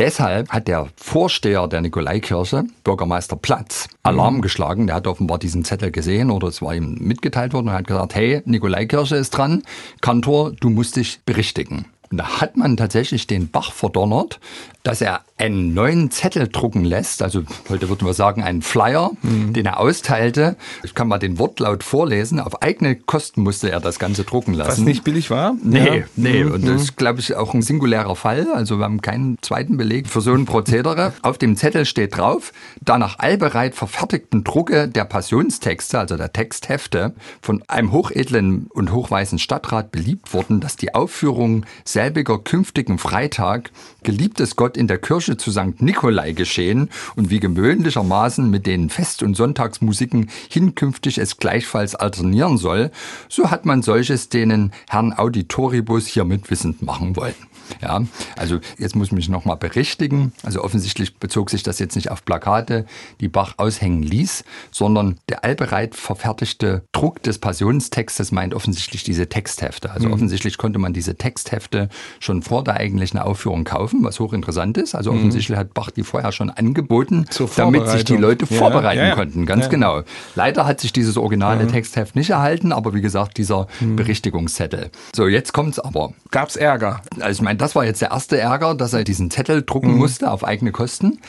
[0.00, 4.40] Deshalb hat der Vorsteher der Nikolaikirche, Bürgermeister Platz, Alarm mhm.
[4.40, 4.86] geschlagen.
[4.86, 8.14] Der hat offenbar diesen Zettel gesehen oder es war ihm mitgeteilt worden und hat gesagt,
[8.14, 9.62] hey, Nikolaikirche ist dran,
[10.00, 11.84] Kantor, du musst dich berichtigen.
[12.10, 14.40] Und da hat man tatsächlich den Bach verdonnert,
[14.82, 19.52] dass er einen neuen Zettel drucken lässt, also heute würden wir sagen einen Flyer, mhm.
[19.52, 20.56] den er austeilte.
[20.82, 22.40] Ich kann mal den Wortlaut vorlesen.
[22.40, 24.70] Auf eigene Kosten musste er das Ganze drucken lassen.
[24.70, 25.54] Was nicht billig war?
[25.62, 26.04] Nee, ja.
[26.16, 26.44] nee.
[26.44, 26.52] Mhm.
[26.52, 28.48] Und das ist, glaube ich, auch ein singulärer Fall.
[28.52, 31.12] Also wir haben keinen zweiten Beleg für so ein Prozedere.
[31.22, 37.14] Auf dem Zettel steht drauf, da nach allbereit verfertigten Drucke der Passionstexte, also der Texthefte,
[37.42, 41.66] von einem hochedlen und hochweißen Stadtrat beliebt wurden, dass die Aufführung
[42.00, 45.82] selbiger künftigen Freitag geliebtes Gott in der Kirche zu St.
[45.82, 52.90] Nikolai geschehen und wie gewöhnlichermaßen mit den Fest- und Sonntagsmusiken hinkünftig es gleichfalls alternieren soll,
[53.28, 57.34] so hat man solches denen Herrn Auditoribus hiermit wissend machen wollen.
[57.82, 58.02] Ja,
[58.36, 60.32] also jetzt muss ich mich nochmal berichtigen.
[60.42, 62.86] Also offensichtlich bezog sich das jetzt nicht auf Plakate,
[63.20, 69.90] die Bach aushängen ließ, sondern der allbereit verfertigte Druck des Passionstextes meint offensichtlich diese Texthefte.
[69.90, 70.14] Also mhm.
[70.14, 74.94] offensichtlich konnte man diese Texthefte schon vor der eigentlichen Aufführung kaufen, was hochinteressant ist.
[74.94, 75.18] Also mhm.
[75.18, 79.14] offensichtlich hat Bach die vorher schon angeboten, damit sich die Leute ja, vorbereiten ja, ja.
[79.14, 79.46] konnten.
[79.46, 80.02] Ganz genau.
[80.34, 83.96] Leider hat sich dieses originale Textheft nicht erhalten, aber wie gesagt, dieser mhm.
[83.96, 84.90] Berichtigungszettel.
[85.14, 86.12] So, jetzt kommt's aber.
[86.30, 87.02] Gab's Ärger?
[87.20, 89.98] Also ich meine, das war jetzt der erste Ärger, dass er diesen Zettel drucken mhm.
[89.98, 91.20] musste auf eigene Kosten.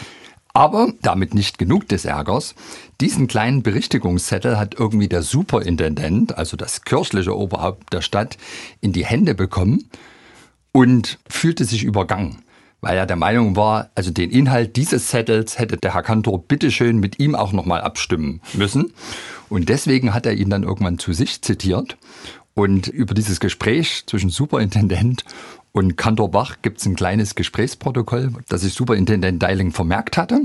[0.54, 2.56] Aber damit nicht genug des Ärgers.
[3.00, 8.38] Diesen kleinen Berichtigungszettel hat irgendwie der Superintendent, also das kirchliche Oberhaupt der Stadt,
[8.82, 9.90] in die Hände bekommen
[10.74, 12.44] und fühlte sich übergangen,
[12.82, 16.98] weil er der Meinung war, also den Inhalt dieses Zettels hätte der Herr Kantor bitteschön
[16.98, 18.94] mit ihm auch nochmal abstimmen müssen.
[19.48, 21.98] Und deswegen hat er ihn dann irgendwann zu sich zitiert.
[22.54, 25.24] Und über dieses Gespräch zwischen Superintendent
[25.72, 30.42] und Kantor Bach gibt es ein kleines Gesprächsprotokoll, das sich Superintendent Deiling vermerkt hatte.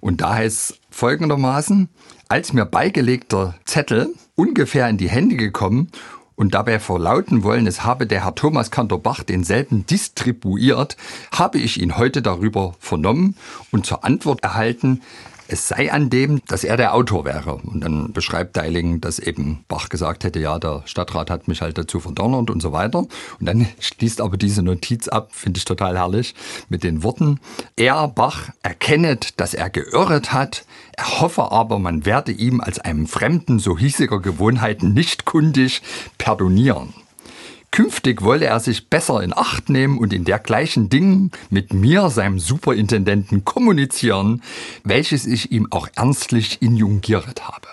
[0.00, 1.88] Und da heißt folgendermaßen,
[2.28, 5.88] als mir beigelegter Zettel ungefähr in die Hände gekommen
[6.34, 10.98] und dabei verlauten wollen, es habe der Herr Thomas Kantor Bach denselben distribuiert,
[11.32, 13.36] habe ich ihn heute darüber vernommen
[13.72, 15.00] und zur Antwort erhalten,
[15.48, 17.56] es sei an dem, dass er der Autor wäre.
[17.56, 21.78] Und dann beschreibt Deiling, dass eben Bach gesagt hätte, ja, der Stadtrat hat mich halt
[21.78, 22.98] dazu verdonnert und so weiter.
[22.98, 26.34] Und dann schließt aber diese Notiz ab, finde ich total herrlich,
[26.68, 27.40] mit den Worten,
[27.76, 30.64] er, Bach, erkennet, dass er geirret hat,
[30.96, 35.82] er hoffe aber, man werde ihm als einem Fremden so hiesiger Gewohnheiten nicht kundig
[36.18, 36.94] pardonieren.
[37.70, 42.38] Künftig wolle er sich besser in Acht nehmen und in dergleichen Dingen mit mir, seinem
[42.38, 44.42] Superintendenten, kommunizieren,
[44.84, 47.68] welches ich ihm auch ernstlich injungiert habe.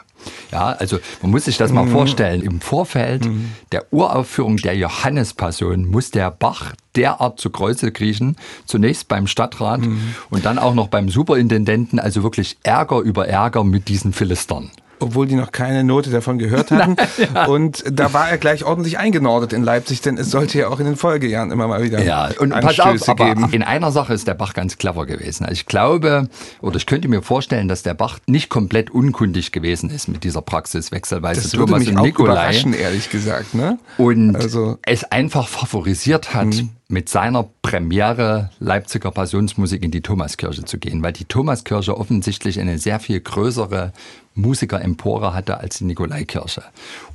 [0.52, 1.92] Ja, also man muss sich das mal mhm.
[1.92, 2.42] vorstellen.
[2.42, 3.52] Im Vorfeld mhm.
[3.72, 8.38] der Uraufführung der Johannespassion muss der Bach derart zu Kreuze kriechen.
[8.66, 10.16] Zunächst beim Stadtrat mhm.
[10.30, 12.00] und dann auch noch beim Superintendenten.
[12.00, 14.72] Also wirklich Ärger über Ärger mit diesen Philistern.
[15.04, 16.96] Obwohl die noch keine Note davon gehört hatten.
[17.36, 17.46] ja.
[17.46, 20.86] Und da war er gleich ordentlich eingenordet in Leipzig, denn es sollte ja auch in
[20.86, 24.34] den Folgejahren immer mal wieder ja, und pass auf, aber In einer Sache ist der
[24.34, 25.44] Bach ganz clever gewesen.
[25.44, 26.30] Also ich glaube,
[26.62, 30.42] oder ich könnte mir vorstellen, dass der Bach nicht komplett unkundig gewesen ist mit dieser
[30.42, 32.34] Praxiswechselweise das Thomas mich und auch Nikolai.
[32.34, 33.54] Überraschen, ehrlich gesagt.
[33.54, 33.78] Ne?
[33.98, 34.78] Und also.
[34.84, 36.48] es einfach favorisiert hat.
[36.48, 42.60] Mhm mit seiner Premiere Leipziger Passionsmusik in die Thomaskirche zu gehen, weil die Thomaskirche offensichtlich
[42.60, 43.92] eine sehr viel größere
[44.36, 46.64] Musikerempore hatte als die Nikolaikirche.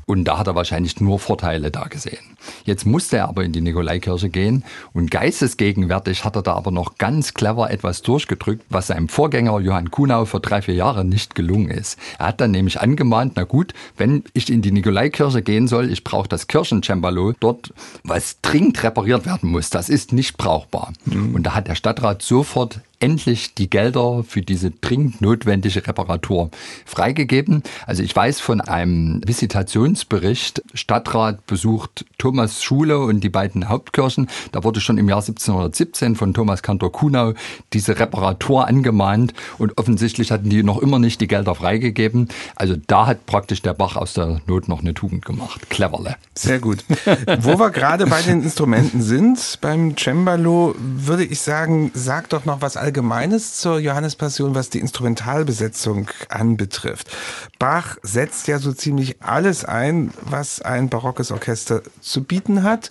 [0.09, 2.39] Und da hat er wahrscheinlich nur Vorteile da gesehen.
[2.65, 6.97] Jetzt musste er aber in die Nikolaikirche gehen und geistesgegenwärtig hat er da aber noch
[6.97, 11.71] ganz clever etwas durchgedrückt, was seinem Vorgänger Johann Kuhnau vor drei, vier Jahren nicht gelungen
[11.71, 11.99] ist.
[12.19, 16.05] Er hat dann nämlich angemahnt, na gut, wenn ich in die Nikolaikirche gehen soll, ich
[16.05, 19.69] brauche das Kirchencembalo dort, was dringend repariert werden muss.
[19.69, 20.95] Das ist nicht brauchbar.
[21.05, 21.35] Mhm.
[21.35, 26.51] Und da hat der Stadtrat sofort endlich die Gelder für diese dringend notwendige Reparatur
[26.85, 27.63] freigegeben.
[27.87, 34.29] Also ich weiß von einem Visitationsbericht, Stadtrat besucht Thomas Schule und die beiden Hauptkirchen.
[34.53, 37.35] Da wurde schon im Jahr 1717 von Thomas Kantor Kunau
[37.73, 42.29] diese Reparatur angemahnt und offensichtlich hatten die noch immer nicht die Gelder freigegeben.
[42.57, 45.71] Also da hat praktisch der Bach aus der Not noch eine Tugend gemacht.
[45.71, 46.17] Cleverle.
[46.35, 46.85] Sehr gut.
[47.41, 52.61] Wo wir gerade bei den Instrumenten sind, beim Cembalo, würde ich sagen, sag doch noch
[52.61, 57.15] was Allgemeines zur Johannespassion, was die Instrumentalbesetzung anbetrifft.
[57.59, 62.89] Bach setzt ja so ziemlich alles ein, was ein barockes Orchester zu bieten hat.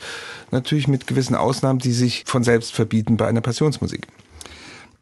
[0.51, 4.05] Natürlich mit gewissen Ausnahmen, die sich von selbst verbieten bei einer Passionsmusik.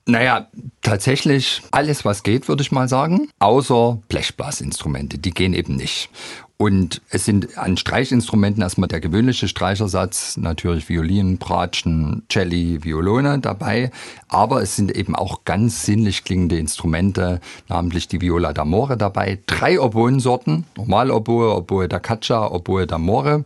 [0.08, 0.48] Naja,
[0.84, 6.10] tatsächlich alles, was geht, würde ich mal sagen, außer Blechblasinstrumente, die gehen eben nicht.
[6.58, 13.92] Und es sind an Streichinstrumenten erstmal der gewöhnliche Streichersatz, natürlich Violinen, Bratschen, Celli, Violone dabei,
[14.30, 19.82] aber es sind eben auch ganz sinnlich klingende Instrumente, namentlich die Viola d'Amore dabei, drei
[19.82, 23.44] Oboensorten, Normaloboe, Oboe da Caccia, Oboe d'Amore.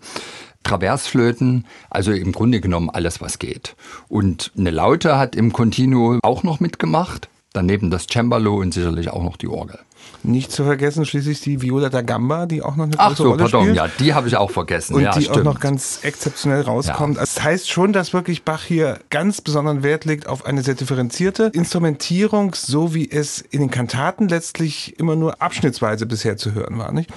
[0.64, 3.76] Traversflöten, also im Grunde genommen alles, was geht.
[4.08, 9.24] Und eine Laute hat im Continuo auch noch mitgemacht, daneben das Cembalo und sicherlich auch
[9.24, 9.80] noch die Orgel.
[10.22, 13.24] Nicht zu vergessen schließlich die Viola da Gamba, die auch noch eine große Ach so,
[13.30, 13.78] Rolle pardon, spielt.
[13.78, 14.96] ja, die habe ich auch vergessen.
[14.96, 15.40] Und ja, die stimmt.
[15.40, 17.16] auch noch ganz exzeptionell rauskommt.
[17.16, 17.22] Ja.
[17.22, 21.52] Das heißt schon, dass wirklich Bach hier ganz besonderen Wert legt auf eine sehr differenzierte
[21.54, 26.92] Instrumentierung, so wie es in den Kantaten letztlich immer nur abschnittsweise bisher zu hören war.
[26.92, 27.10] Nicht?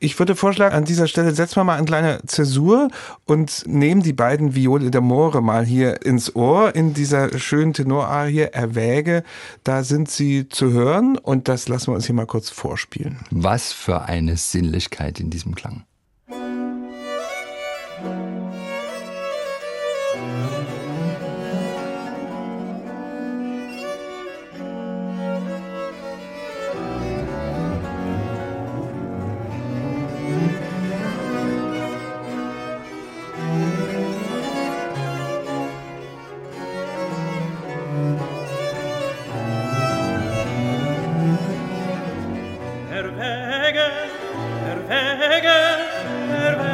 [0.00, 2.88] Ich würde vorschlagen, an dieser Stelle setzen wir mal eine kleine Zäsur
[3.26, 9.22] und nehmen die beiden Viole d'Amore mal hier ins Ohr in dieser schönen Tenorarie Erwäge.
[9.62, 13.18] Da sind sie zu hören und das lassen wir uns hier mal kurz vorspielen.
[13.30, 15.84] Was für eine Sinnlichkeit in diesem Klang.
[44.64, 45.58] der Wege,
[46.30, 46.69] der Wege.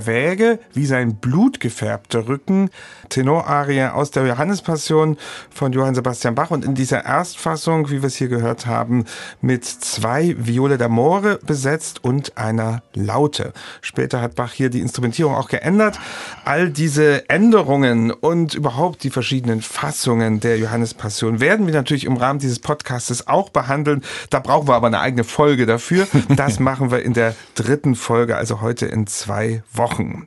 [0.00, 2.70] Erwäge, wie sein blutgefärbter Rücken.
[3.10, 5.18] Tenorarie aus der Johannespassion
[5.50, 9.04] von Johann Sebastian Bach und in dieser Erstfassung, wie wir es hier gehört haben,
[9.40, 13.52] mit zwei Viole d'Amore besetzt und einer Laute.
[13.82, 15.98] Später hat Bach hier die Instrumentierung auch geändert.
[16.44, 22.38] All diese Änderungen und überhaupt die verschiedenen Fassungen der Johannespassion werden wir natürlich im Rahmen
[22.38, 24.02] dieses Podcastes auch behandeln.
[24.30, 26.06] Da brauchen wir aber eine eigene Folge dafür.
[26.28, 30.26] Das machen wir in der dritten Folge, also heute in zwei Wochen.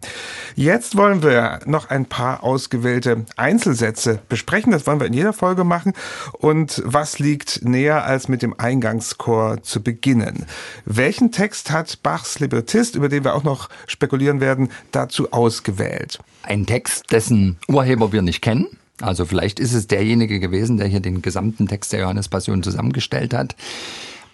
[0.56, 2.44] Jetzt wollen wir noch ein paar
[2.74, 4.72] ausgewählte Einzelsätze besprechen.
[4.72, 5.94] Das wollen wir in jeder Folge machen.
[6.34, 10.46] Und was liegt näher, als mit dem Eingangschor zu beginnen?
[10.86, 16.18] Welchen Text hat Bachs Librettist, über den wir auch noch spekulieren werden, dazu ausgewählt?
[16.42, 18.66] Ein Text, dessen Urheber wir nicht kennen.
[19.00, 23.56] Also vielleicht ist es derjenige gewesen, der hier den gesamten Text der Johannespassion zusammengestellt hat.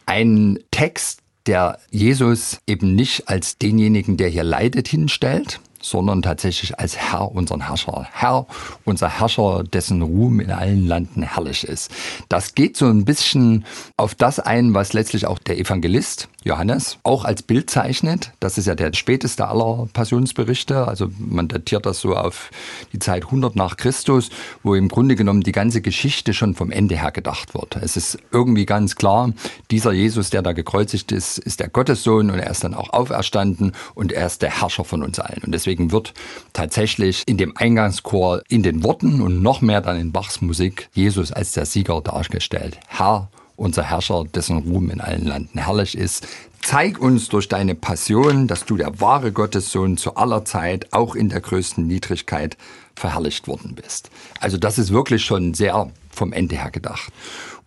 [0.05, 6.97] Ein Text, der Jesus eben nicht als denjenigen, der hier leidet, hinstellt, sondern tatsächlich als
[6.97, 8.07] Herr, unseren Herrscher.
[8.11, 8.45] Herr,
[8.85, 11.91] unser Herrscher, dessen Ruhm in allen Landen herrlich ist.
[12.29, 13.65] Das geht so ein bisschen
[13.97, 18.31] auf das ein, was letztlich auch der Evangelist Johannes auch als Bild zeichnet.
[18.39, 20.87] Das ist ja der späteste aller Passionsberichte.
[20.87, 22.51] Also man datiert das so auf
[22.93, 24.29] die Zeit 100 nach Christus,
[24.63, 27.75] wo im Grunde genommen die ganze Geschichte schon vom Ende her gedacht wird.
[27.77, 29.33] Es ist irgendwie ganz klar,
[29.69, 33.73] dieser Jesus, der da gekreuzigt ist, ist der Gottessohn und er ist dann auch auferstanden
[33.93, 35.43] und er ist der Herrscher von uns allen.
[35.43, 36.13] Und deswegen wird
[36.53, 41.31] tatsächlich in dem Eingangschor in den Worten und noch mehr dann in Bachs Musik Jesus
[41.31, 42.79] als der Sieger dargestellt.
[42.87, 43.29] Herr
[43.59, 46.27] unser Herrscher, dessen Ruhm in allen Landen herrlich ist.
[46.61, 51.29] Zeig uns durch deine Passion, dass du der wahre Gottessohn zu aller Zeit, auch in
[51.29, 52.57] der größten Niedrigkeit,
[52.95, 54.09] verherrlicht worden bist.
[54.39, 57.11] Also das ist wirklich schon sehr vom Ende her gedacht.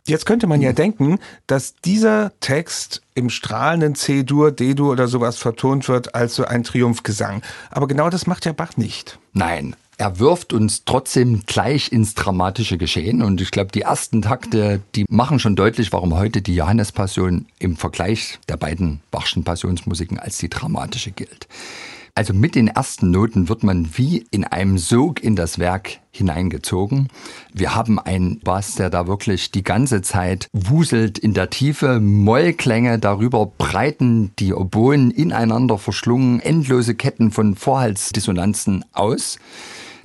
[0.05, 5.88] Jetzt könnte man ja denken, dass dieser Text im strahlenden C-Dur, D-Dur oder sowas vertont
[5.88, 7.40] wird als so ein Triumphgesang.
[7.70, 9.18] Aber genau das macht ja Bach nicht.
[9.32, 13.22] Nein, er wirft uns trotzdem gleich ins dramatische Geschehen.
[13.22, 17.76] Und ich glaube, die ersten Takte, die machen schon deutlich, warum heute die Johannespassion im
[17.76, 21.46] Vergleich der beiden Bachschen Passionsmusiken als die dramatische gilt.
[22.16, 27.07] Also mit den ersten Noten wird man wie in einem Sog in das Werk hineingezogen.
[27.55, 32.98] Wir haben einen Bass, der da wirklich die ganze Zeit wuselt in der Tiefe, Mollklänge
[32.98, 39.38] darüber breiten die Oboen ineinander verschlungen, endlose Ketten von Vorhaltsdissonanzen aus.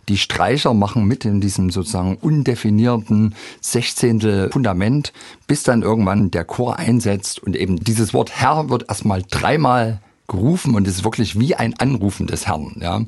[0.10, 5.12] Die Streicher machen mit in diesem sozusagen undefinierten Sechzehntel Fundament,
[5.48, 10.76] bis dann irgendwann der Chor einsetzt und eben dieses Wort Herr wird erstmal dreimal gerufen
[10.76, 13.02] und ist wirklich wie ein Anrufen des Herrn, ja.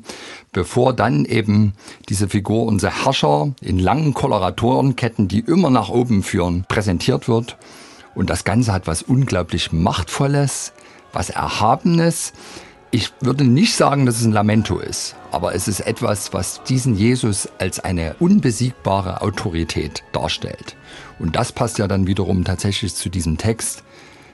[0.52, 1.74] Bevor dann eben
[2.08, 7.56] diese Figur, unser Herrscher, in langen Koloratorenketten, die immer nach oben führen, präsentiert wird.
[8.14, 10.72] Und das Ganze hat was unglaublich Machtvolles,
[11.12, 12.32] was Erhabenes,
[12.92, 16.96] ich würde nicht sagen, dass es ein Lamento ist, aber es ist etwas, was diesen
[16.96, 20.76] Jesus als eine unbesiegbare Autorität darstellt.
[21.20, 23.84] Und das passt ja dann wiederum tatsächlich zu diesem Text,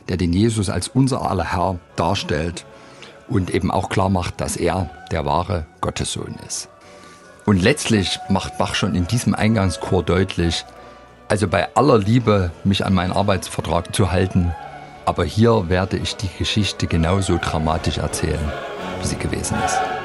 [0.09, 2.65] der den Jesus als unser aller Herr darstellt
[3.29, 6.69] und eben auch klar macht, dass er der wahre Gottessohn ist.
[7.45, 10.65] Und letztlich macht Bach schon in diesem Eingangschor deutlich,
[11.29, 14.55] also bei aller Liebe, mich an meinen Arbeitsvertrag zu halten,
[15.07, 18.53] aber hier werde ich die Geschichte genauso dramatisch erzählen,
[19.01, 19.96] wie sie gewesen ist.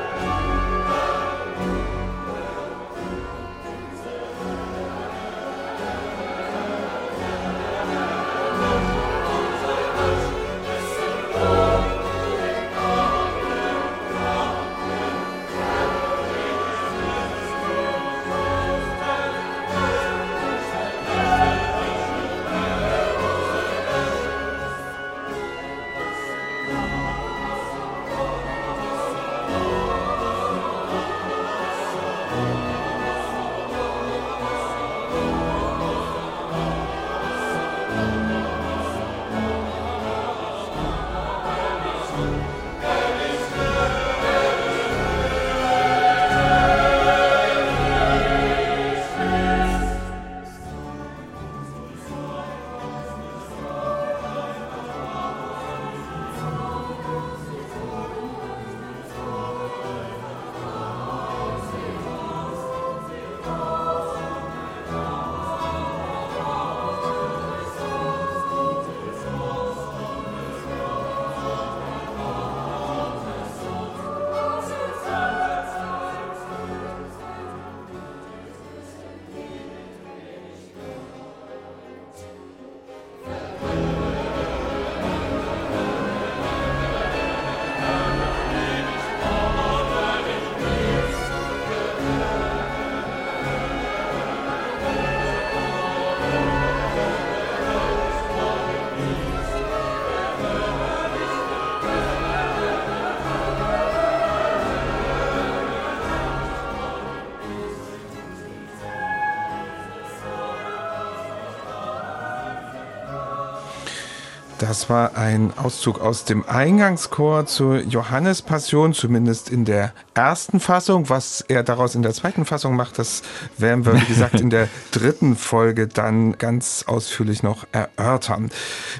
[114.71, 121.09] Das war ein Auszug aus dem Eingangschor zur Johannespassion, zumindest in der ersten Fassung.
[121.09, 123.21] Was er daraus in der zweiten Fassung macht, das
[123.61, 128.49] werden wir, wie gesagt, in der dritten Folge dann ganz ausführlich noch erörtern.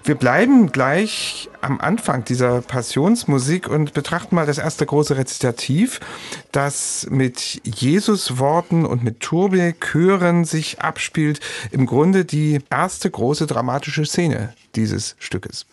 [0.03, 5.99] Wir bleiben gleich am Anfang dieser Passionsmusik und betrachten mal das erste große Rezitativ,
[6.51, 11.39] das mit Jesus-Worten und mit Turbe-Chören sich abspielt.
[11.71, 15.65] Im Grunde die erste große dramatische Szene dieses Stückes.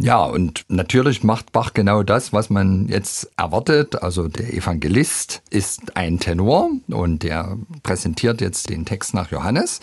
[0.00, 4.00] Ja, und natürlich macht Bach genau das, was man jetzt erwartet.
[4.00, 9.80] Also der Evangelist ist ein Tenor und der präsentiert jetzt den Text nach Johannes.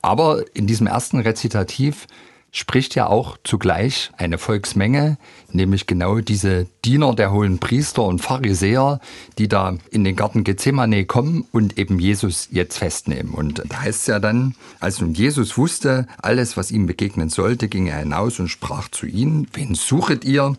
[0.00, 2.06] Aber in diesem ersten Rezitativ
[2.50, 5.18] spricht ja auch zugleich eine Volksmenge,
[5.52, 9.00] nämlich genau diese Diener der hohen Priester und Pharisäer,
[9.38, 13.34] die da in den Garten Gethsemane kommen und eben Jesus jetzt festnehmen.
[13.34, 17.68] Und da heißt es ja dann, als nun Jesus wusste, alles, was ihm begegnen sollte,
[17.68, 20.56] ging er hinaus und sprach zu ihnen, wen suchet ihr?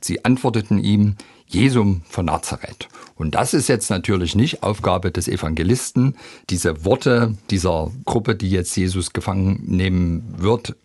[0.00, 1.16] Sie antworteten ihm,
[1.48, 2.88] Jesum von Nazareth.
[3.16, 6.14] Und das ist jetzt natürlich nicht Aufgabe des Evangelisten,
[6.50, 10.76] diese Worte dieser Gruppe, die jetzt Jesus gefangen nehmen wird,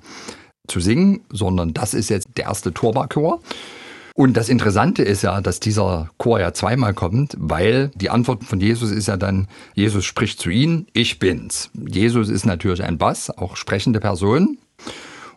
[0.67, 3.41] zu singen, sondern das ist jetzt der erste Turba-Chor.
[4.15, 8.61] Und das Interessante ist ja, dass dieser Chor ja zweimal kommt, weil die Antwort von
[8.61, 11.71] Jesus ist ja dann, Jesus spricht zu ihnen, ich bin's.
[11.73, 14.59] Jesus ist natürlich ein Bass, auch sprechende Person.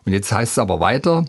[0.05, 1.25] Und jetzt heißt es aber weiter,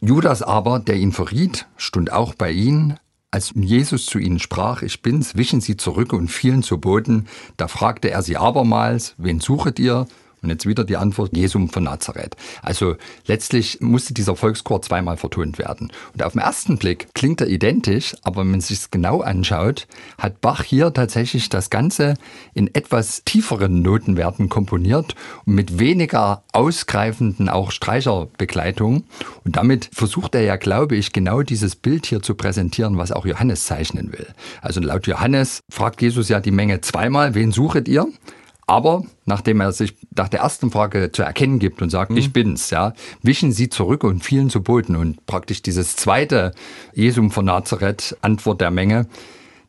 [0.00, 2.98] Judas aber, der ihn verriet, stund auch bei ihnen.
[3.30, 7.28] Als Jesus zu ihnen sprach, ich bin's, wichen sie zurück und fielen zu Boden.
[7.56, 10.06] Da fragte er sie abermals, wen suchet ihr?
[10.42, 12.36] Und jetzt wieder die Antwort Jesum von Nazareth.
[12.62, 15.92] Also letztlich musste dieser Volkschor zweimal vertont werden.
[16.12, 19.86] Und auf den ersten Blick klingt er identisch, aber wenn man sich es genau anschaut,
[20.18, 22.14] hat Bach hier tatsächlich das Ganze
[22.54, 25.14] in etwas tieferen Notenwerten komponiert
[25.46, 29.04] und mit weniger ausgreifenden auch Streicherbegleitung.
[29.44, 33.26] Und damit versucht er ja, glaube ich, genau dieses Bild hier zu präsentieren, was auch
[33.26, 34.26] Johannes zeichnen will.
[34.60, 38.08] Also laut Johannes fragt Jesus ja die Menge zweimal, wen suchet ihr?
[38.66, 42.16] Aber nachdem er sich nach der ersten Frage zu erkennen gibt und sagt, mhm.
[42.16, 44.96] ich bin's, ja, wischen sie zurück und fielen zu Boden.
[44.96, 46.52] Und praktisch dieses zweite
[46.94, 49.06] Jesum von Nazareth, Antwort der Menge,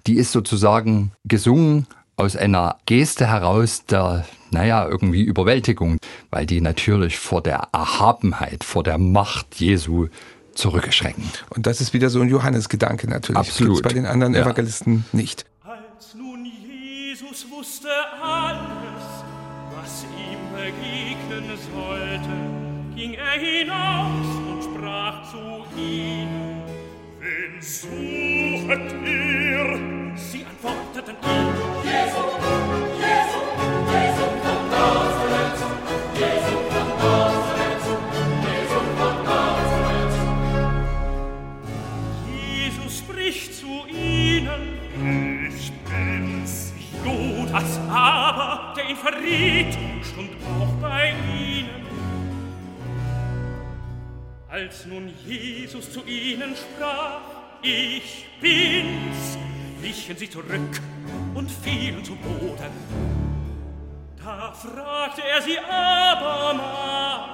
[0.06, 5.98] die ist sozusagen gesungen aus einer Geste heraus der, naja, irgendwie Überwältigung,
[6.30, 10.08] weil die natürlich vor der Erhabenheit, vor der Macht Jesu
[10.54, 11.24] zurückgeschrecken.
[11.50, 13.38] Und das ist wieder so ein Johannes-Gedanke natürlich.
[13.38, 13.84] Absolut.
[13.84, 14.41] Bei den anderen ja.
[14.41, 15.46] Evangelisten nicht.
[15.64, 17.89] Als nun Jesus wusste
[18.22, 18.82] alles,
[20.64, 22.36] begegnen sollte,
[22.95, 26.61] ging er hinaus und sprach zu ihnen,
[27.20, 29.80] Wen suchet ihr?
[30.16, 31.47] Sie antworteten ihm,
[31.84, 32.32] Jesus,
[33.03, 33.45] Jesus,
[33.93, 35.59] Jesus von Nazareth,
[36.16, 37.86] Jesus von Nazareth,
[38.47, 40.16] Jesus von Nazareth.
[42.26, 44.64] Jesus spricht zu ihnen,
[45.49, 46.74] Ich bin's.
[47.03, 49.78] Judas aber, der ihn verriet,
[50.14, 51.84] stund auch bei ihnen.
[54.49, 57.22] Als nun Jesus zu ihnen sprach,
[57.64, 59.38] ich bin's,
[59.82, 60.80] wichen sie zurück
[61.34, 62.72] und fielen zu Boden.
[64.24, 67.30] Da fragte er sie abermal,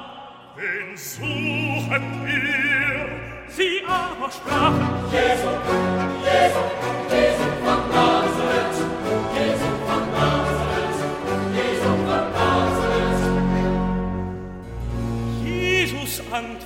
[0.56, 3.10] wen suchet ihr?
[3.50, 5.50] Sie aber sprachen, Jesu,
[6.24, 6.60] Jesu,
[7.10, 7.29] Jesu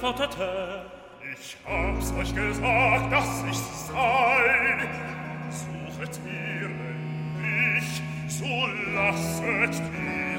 [0.03, 0.81] antwortete,
[1.33, 4.89] Ich hab's euch gesagt, dass ich's sei.
[5.49, 6.69] Suchet mir,
[7.39, 8.45] mich, so
[8.93, 10.32] lasset mich.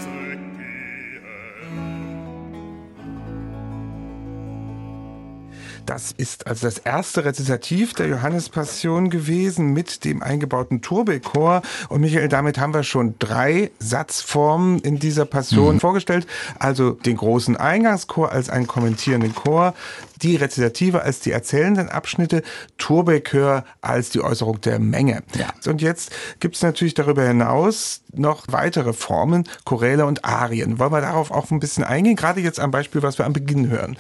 [5.87, 11.63] Das ist also das erste Rezitativ der Johannespassion gewesen mit dem eingebauten Turbechor.
[11.89, 15.81] Und Michael, damit haben wir schon drei Satzformen in dieser Passion mhm.
[15.81, 16.27] vorgestellt.
[16.59, 19.75] Also den großen Eingangschor als einen kommentierenden Chor,
[20.23, 22.43] die Rezitative als die erzählenden Abschnitte,
[22.79, 25.23] Turbechör als die Äußerung der Menge.
[25.37, 25.49] Ja.
[25.71, 30.79] Und jetzt gibt es natürlich darüber hinaus noch weitere Formen, Choräle und Arien.
[30.79, 32.17] Wollen wir darauf auch ein bisschen eingehen?
[32.17, 33.97] Gerade jetzt am Beispiel, was wir am Beginn hören.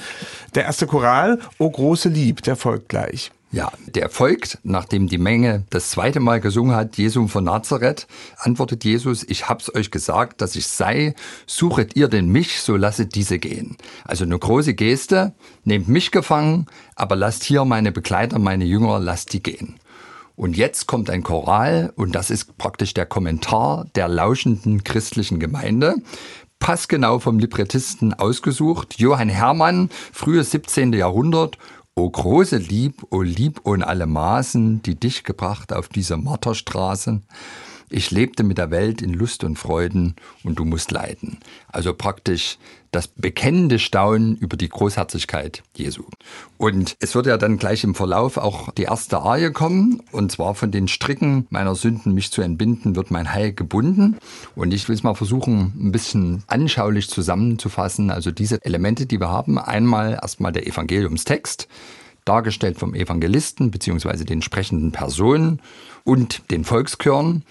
[0.55, 3.33] Der erste Choral, O große Lieb, der folgt gleich.
[3.55, 8.83] Ja, der folgt, nachdem die Menge das zweite Mal gesungen hat, Jesum von Nazareth, antwortet
[8.83, 11.15] Jesus, ich hab's euch gesagt, dass ich sei,
[11.47, 13.77] suchet ihr denn mich, so lasset diese gehen.
[14.05, 19.33] Also eine große Geste, nehmt mich gefangen, aber lasst hier meine Begleiter, meine Jünger, lasst
[19.33, 19.77] die gehen.
[20.35, 25.95] Und jetzt kommt ein Choral und das ist praktisch der Kommentar der lauschenden christlichen Gemeinde.
[26.59, 28.99] passgenau vom Librettisten ausgesucht.
[28.99, 30.93] Johann Hermann, frühes 17.
[30.95, 31.59] Jahrhundert.
[31.97, 37.23] O große Lieb, o Lieb ohne alle Maßen, die dich gebracht auf diese Marterstraße.
[37.97, 41.39] Ich lebte mit der Welt in Lust und Freuden und du musst leiden.
[41.69, 42.59] Also praktisch
[42.91, 46.03] das bekennende Staunen über die Großherzigkeit Jesu.
[46.59, 50.57] Und es wird ja dann gleich im Verlauf auch die erste Arie kommen, und zwar
[50.57, 54.17] von den Stricken meiner Sünden mich zu entbinden, wird mein Heil gebunden.
[54.57, 58.11] Und ich will es mal versuchen, ein bisschen anschaulich zusammenzufassen.
[58.11, 61.69] Also diese Elemente, die wir haben, einmal erstmal der Evangeliumstext,
[62.25, 65.61] dargestellt vom Evangelisten beziehungsweise den sprechenden Personen
[66.05, 67.45] und den Volkschören.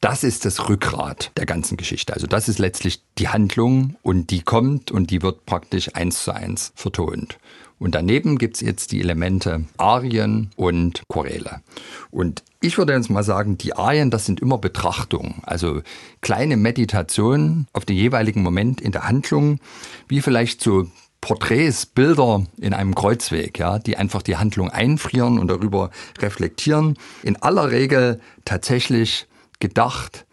[0.00, 2.14] Das ist das Rückgrat der ganzen Geschichte.
[2.14, 6.34] Also das ist letztlich die Handlung und die kommt und die wird praktisch eins zu
[6.34, 7.38] eins vertont.
[7.78, 11.62] Und daneben gibt's jetzt die Elemente Arien und Choräle.
[12.10, 15.80] Und ich würde jetzt mal sagen, die Arien, das sind immer Betrachtungen, also
[16.20, 19.60] kleine Meditationen auf den jeweiligen Moment in der Handlung,
[20.08, 20.88] wie vielleicht so
[21.20, 26.96] Porträts, Bilder in einem Kreuzweg, ja, die einfach die Handlung einfrieren und darüber reflektieren.
[27.22, 29.26] In aller Regel tatsächlich
[29.58, 30.24] gedacht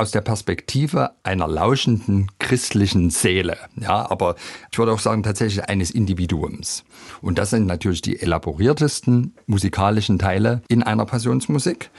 [0.00, 3.58] aus der Perspektive einer lauschenden christlichen Seele.
[3.78, 4.34] Ja, aber
[4.72, 6.84] ich würde auch sagen tatsächlich eines Individuums.
[7.20, 11.90] Und das sind natürlich die elaboriertesten musikalischen Teile in einer Passionsmusik.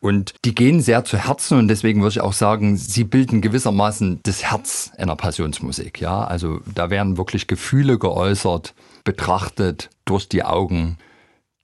[0.00, 4.18] Und die gehen sehr zu Herzen und deswegen würde ich auch sagen, sie bilden gewissermaßen
[4.24, 6.00] das Herz einer Passionsmusik.
[6.00, 8.74] Ja, also da werden wirklich Gefühle geäußert,
[9.04, 10.98] betrachtet durch die Augen,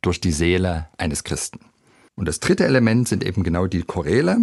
[0.02, 1.58] durch die Seele eines Christen.
[2.14, 4.38] Und das dritte Element sind eben genau die Choräle.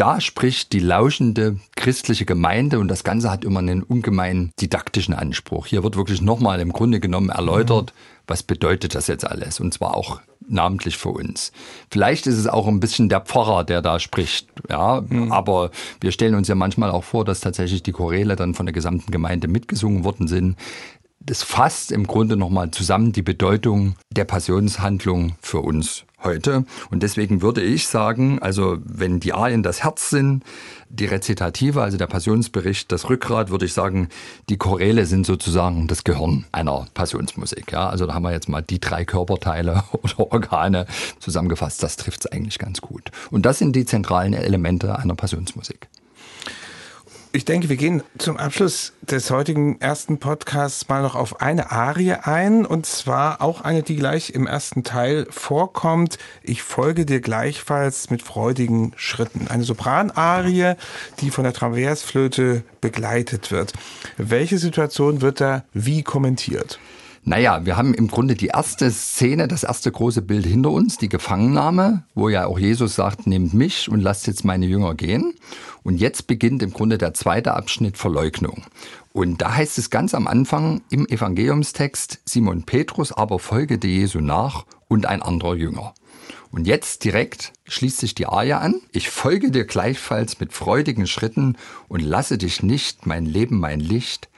[0.00, 5.66] Da spricht die lauschende christliche Gemeinde und das Ganze hat immer einen ungemein didaktischen Anspruch.
[5.66, 7.92] Hier wird wirklich nochmal im Grunde genommen erläutert,
[8.26, 11.52] was bedeutet das jetzt alles und zwar auch namentlich für uns.
[11.90, 15.32] Vielleicht ist es auch ein bisschen der Pfarrer, der da spricht, ja, mhm.
[15.32, 15.70] aber
[16.00, 19.12] wir stellen uns ja manchmal auch vor, dass tatsächlich die Choräle dann von der gesamten
[19.12, 20.56] Gemeinde mitgesungen worden sind.
[21.20, 26.64] Das fasst im Grunde nochmal zusammen die Bedeutung der Passionshandlung für uns heute.
[26.90, 30.44] Und deswegen würde ich sagen, also wenn die Arien das Herz sind,
[30.88, 34.08] die Rezitative, also der Passionsbericht, das Rückgrat, würde ich sagen,
[34.48, 37.72] die Choräle sind sozusagen das Gehirn einer Passionsmusik.
[37.72, 40.86] Ja, also da haben wir jetzt mal die drei Körperteile oder Organe
[41.18, 41.82] zusammengefasst.
[41.82, 43.10] Das trifft es eigentlich ganz gut.
[43.30, 45.88] Und das sind die zentralen Elemente einer Passionsmusik.
[47.32, 52.14] Ich denke, wir gehen zum Abschluss des heutigen ersten Podcasts mal noch auf eine Arie
[52.14, 56.18] ein und zwar auch eine, die gleich im ersten Teil vorkommt.
[56.42, 59.46] Ich folge dir gleichfalls mit freudigen Schritten.
[59.46, 60.74] Eine Sopranarie,
[61.20, 63.74] die von der Traversflöte begleitet wird.
[64.16, 66.80] Welche Situation wird da wie kommentiert?
[67.22, 71.10] Naja, wir haben im Grunde die erste Szene, das erste große Bild hinter uns, die
[71.10, 75.34] Gefangennahme, wo ja auch Jesus sagt, nehmt mich und lasst jetzt meine Jünger gehen.
[75.82, 78.64] Und jetzt beginnt im Grunde der zweite Abschnitt Verleugnung.
[79.12, 84.64] Und da heißt es ganz am Anfang im Evangeliumstext, Simon Petrus aber folgete Jesu nach
[84.88, 85.94] und ein anderer Jünger.
[86.52, 88.80] Und jetzt direkt schließt sich die Arie an.
[88.92, 91.56] Ich folge dir gleichfalls mit freudigen Schritten
[91.88, 94.28] und lasse dich nicht, mein Leben, mein Licht,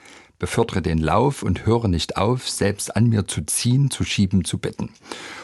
[0.43, 4.59] befördere den Lauf und höre nicht auf, selbst an mir zu ziehen, zu schieben, zu
[4.59, 4.91] betten.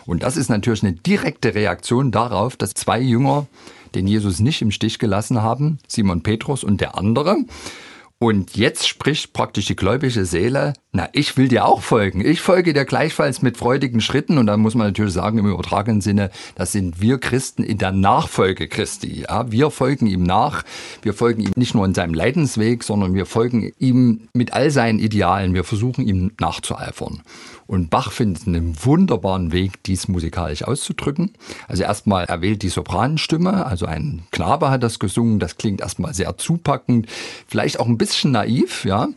[0.07, 3.47] Und das ist natürlich eine direkte Reaktion darauf, dass zwei Jünger
[3.95, 7.37] den Jesus nicht im Stich gelassen haben, Simon Petrus und der andere,
[8.19, 12.25] und jetzt spricht praktisch die gläubige Seele, na, ich will dir auch folgen.
[12.25, 14.39] Ich folge dir gleichfalls mit freudigen Schritten.
[14.39, 17.93] Und da muss man natürlich sagen, im übertragenen Sinne, das sind wir Christen in der
[17.93, 19.25] Nachfolge Christi.
[19.29, 20.65] Ja, wir folgen ihm nach.
[21.03, 24.99] Wir folgen ihm nicht nur in seinem Leidensweg, sondern wir folgen ihm mit all seinen
[24.99, 25.53] Idealen.
[25.53, 27.21] Wir versuchen ihm nachzueifern.
[27.67, 31.35] Und Bach findet einen wunderbaren Weg, dies musikalisch auszudrücken.
[31.69, 36.15] Also erstmal er wählt die Sopranenstimme, also ein Knabe hat das gesungen, das klingt erstmal
[36.15, 37.09] sehr zupackend,
[37.47, 39.09] vielleicht auch ein bisschen naiv, ja.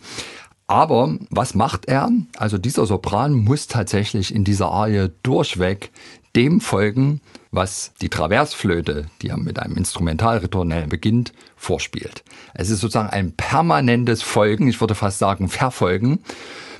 [0.72, 2.10] Aber was macht er?
[2.38, 5.92] Also dieser Sopran muss tatsächlich in dieser Arie durchweg
[6.34, 7.20] dem folgen,
[7.52, 12.24] was die Traversflöte, die ja mit einem Instrumentalritornell beginnt, vorspielt.
[12.54, 16.20] Es ist sozusagen ein permanentes Folgen, ich würde fast sagen Verfolgen.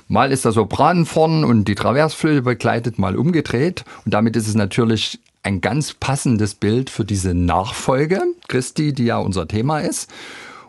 [0.08, 3.84] Mal ist der Sopran vorn und die Traversflöte begleitet, mal umgedreht.
[4.06, 9.18] Und damit ist es natürlich ein ganz passendes Bild für diese Nachfolge Christi, die ja
[9.18, 10.10] unser Thema ist.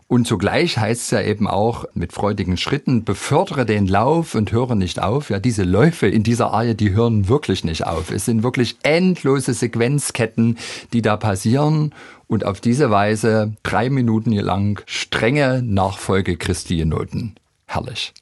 [0.07, 4.75] Und zugleich heißt es ja eben auch mit freudigen Schritten, befördere den Lauf und höre
[4.75, 5.29] nicht auf.
[5.29, 8.11] Ja, diese Läufe in dieser Arie, die hören wirklich nicht auf.
[8.11, 10.57] Es sind wirklich endlose Sequenzketten,
[10.91, 11.93] die da passieren
[12.27, 17.35] und auf diese Weise drei Minuten lang strenge Nachfolge Christi Noten.
[17.65, 18.13] Herrlich.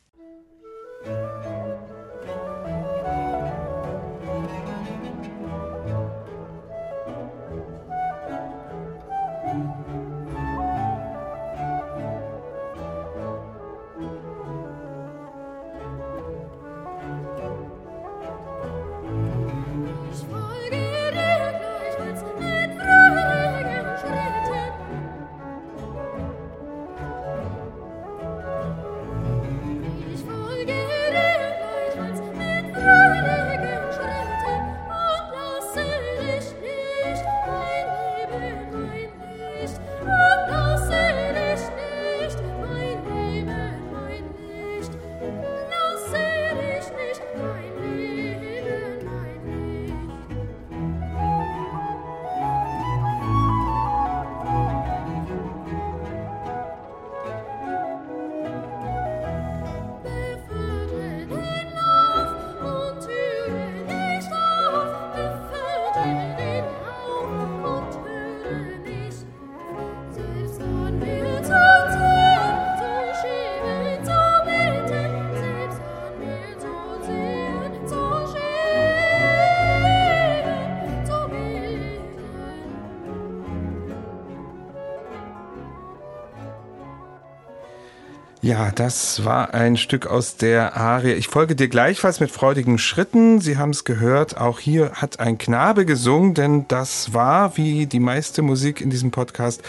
[88.69, 91.13] Das war ein Stück aus der Arie.
[91.13, 93.41] Ich folge dir gleichfalls mit freudigen Schritten.
[93.41, 97.99] Sie haben es gehört, auch hier hat ein Knabe gesungen, denn das war, wie die
[97.99, 99.63] meiste Musik in diesem Podcast,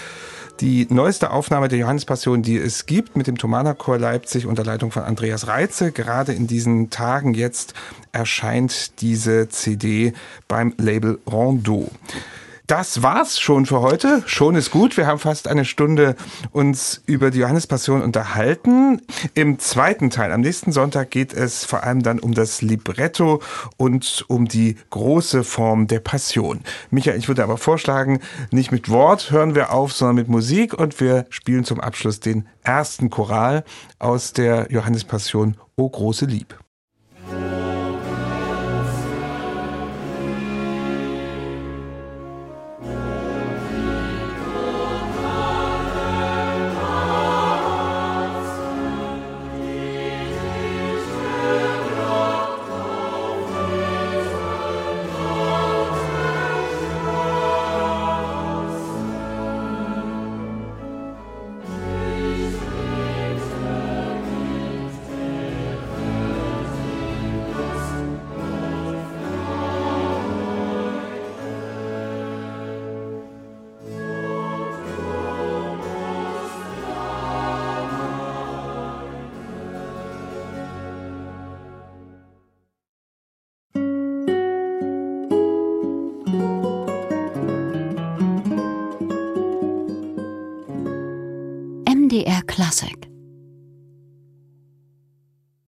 [0.60, 4.90] die neueste Aufnahme der Johannespassion, die es gibt, mit dem Thomaner Chor Leipzig unter Leitung
[4.90, 5.92] von Andreas Reitze.
[5.92, 7.74] Gerade in diesen Tagen jetzt
[8.12, 10.12] erscheint diese CD
[10.48, 11.90] beim Label Rondeau.
[12.66, 14.22] Das war's schon für heute.
[14.26, 14.96] Schon ist gut.
[14.96, 16.14] Wir haben fast eine Stunde
[16.52, 19.02] uns über die Johannespassion unterhalten.
[19.34, 23.42] Im zweiten Teil, am nächsten Sonntag, geht es vor allem dann um das Libretto
[23.76, 26.60] und um die große Form der Passion.
[26.90, 28.20] Michael, ich würde aber vorschlagen,
[28.52, 32.46] nicht mit Wort hören wir auf, sondern mit Musik und wir spielen zum Abschluss den
[32.62, 33.64] ersten Choral
[33.98, 36.56] aus der Johannespassion O große Lieb.